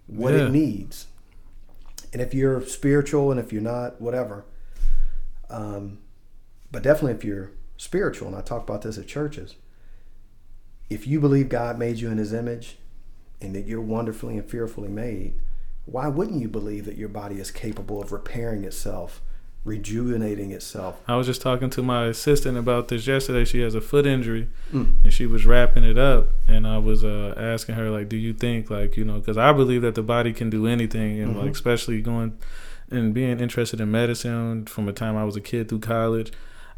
[0.06, 0.46] what Yeah.
[0.46, 1.06] it needs.
[2.12, 4.44] And if you're spiritual and if you're not, whatever.
[5.50, 5.98] Um,
[6.70, 9.56] but definitely if you're spiritual, and I talk about this at churches,
[10.90, 12.78] if you believe God made you in his image
[13.40, 15.34] and that you're wonderfully and fearfully made,
[15.90, 19.22] why wouldn't you believe that your body is capable of repairing itself,
[19.64, 21.00] rejuvenating itself?
[21.06, 23.44] I was just talking to my assistant about this yesterday.
[23.44, 25.02] She has a foot injury, Mm.
[25.04, 26.28] and she was wrapping it up.
[26.46, 29.52] And I was uh, asking her, like, do you think, like, you know, because I
[29.52, 31.42] believe that the body can do anything, and Mhm.
[31.42, 32.36] like, especially going
[32.90, 36.32] and being interested in medicine from the time I was a kid through college.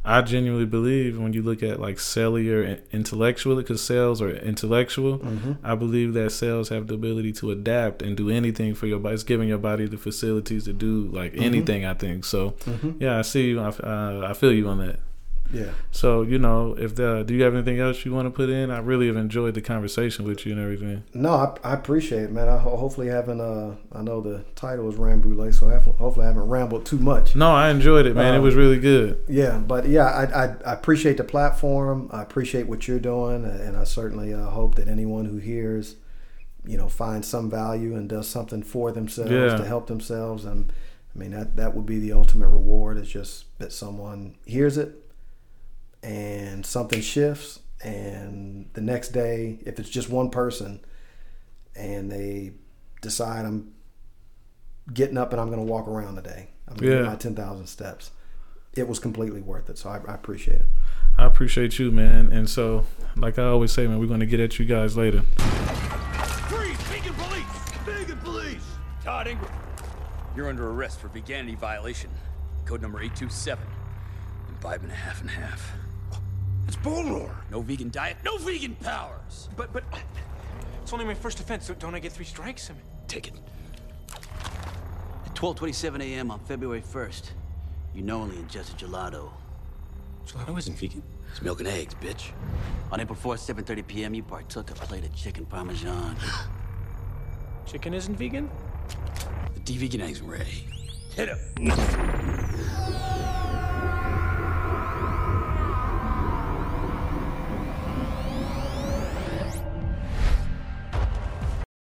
[0.05, 5.53] I genuinely believe when you look at like cellular intellectually, because cells are intellectual, Mm-hmm.
[5.63, 9.15] I believe that cells have the ability to adapt and do anything for your body.
[9.15, 11.43] It's giving your body the facilities to do like Mhm.
[11.43, 11.85] anything.
[11.85, 12.53] I think so.
[12.65, 12.91] Mm-hmm.
[12.99, 13.61] Yeah, I see you.
[13.61, 15.01] I, uh, I feel you on that.
[15.53, 15.71] Yeah.
[15.91, 18.71] So you know, if the do you have anything else you want to put in?
[18.71, 21.03] I really have enjoyed the conversation with you and everything.
[21.13, 22.49] No, I, I appreciate it, man.
[22.49, 23.41] I ho- hopefully haven't.
[23.41, 26.99] Uh, I know the title is Rambouillet, so I have, hopefully I haven't rambled too
[26.99, 27.35] much.
[27.35, 28.35] No, I enjoyed it, man.
[28.35, 29.23] it Um, was really good.
[29.29, 32.09] Yeah, but yeah, I, I, I appreciate the platform.
[32.13, 35.97] I appreciate what you're doing, and I certainly uh, hope that anyone who hears,
[36.65, 39.57] you know, finds some value and does something for themselves Yeah.
[39.57, 40.45] to help themselves.
[40.45, 40.73] And
[41.15, 42.99] I mean that that would be the ultimate reward.
[42.99, 44.95] Is just that someone hears it
[46.03, 50.81] and something shifts, and the next day, if it's just one person,
[51.77, 52.53] and they
[53.03, 53.73] decide I'm
[54.93, 56.49] getting up and I'm going to walk around today.
[56.69, 57.03] I'm going to Yeah.
[57.03, 58.11] get my ten thousand steps
[58.75, 59.77] it was completely worth it.
[59.79, 60.67] So I, I appreciate it.
[61.19, 62.31] I appreciate you, man.
[62.33, 62.85] And so,
[63.17, 65.23] like I always say, man, we're going to get at you guys later.
[66.49, 66.77] Freeze!
[66.83, 67.45] Vegan police!
[67.85, 68.63] Vegan police!
[69.03, 69.51] Todd Ingram,
[70.37, 72.11] you're under arrest for veganity violation.
[72.65, 73.67] Code number 827.
[74.51, 75.73] Imbibe and a half and half.
[76.71, 77.35] It's Bullroar!
[77.51, 79.49] No vegan diet, no vegan powers!
[79.57, 79.83] But, but,
[80.81, 82.71] it's only my first offense, so don't I get three strikes?
[82.71, 83.35] I mean, Take it.
[84.15, 86.31] At 12:27 a.m.
[86.31, 87.33] on February 1st,
[87.93, 89.33] you knowingly ingested gelato.
[90.25, 91.03] gelato isn't vegan.
[91.33, 92.31] It's milk and eggs, bitch.
[92.93, 96.15] On April 4th, 7:30 p.m., you partook a plate of chicken parmesan.
[97.67, 98.49] Chicken isn't vegan?
[99.55, 100.69] The de-veganizing Ray.
[101.17, 101.39] Hit him.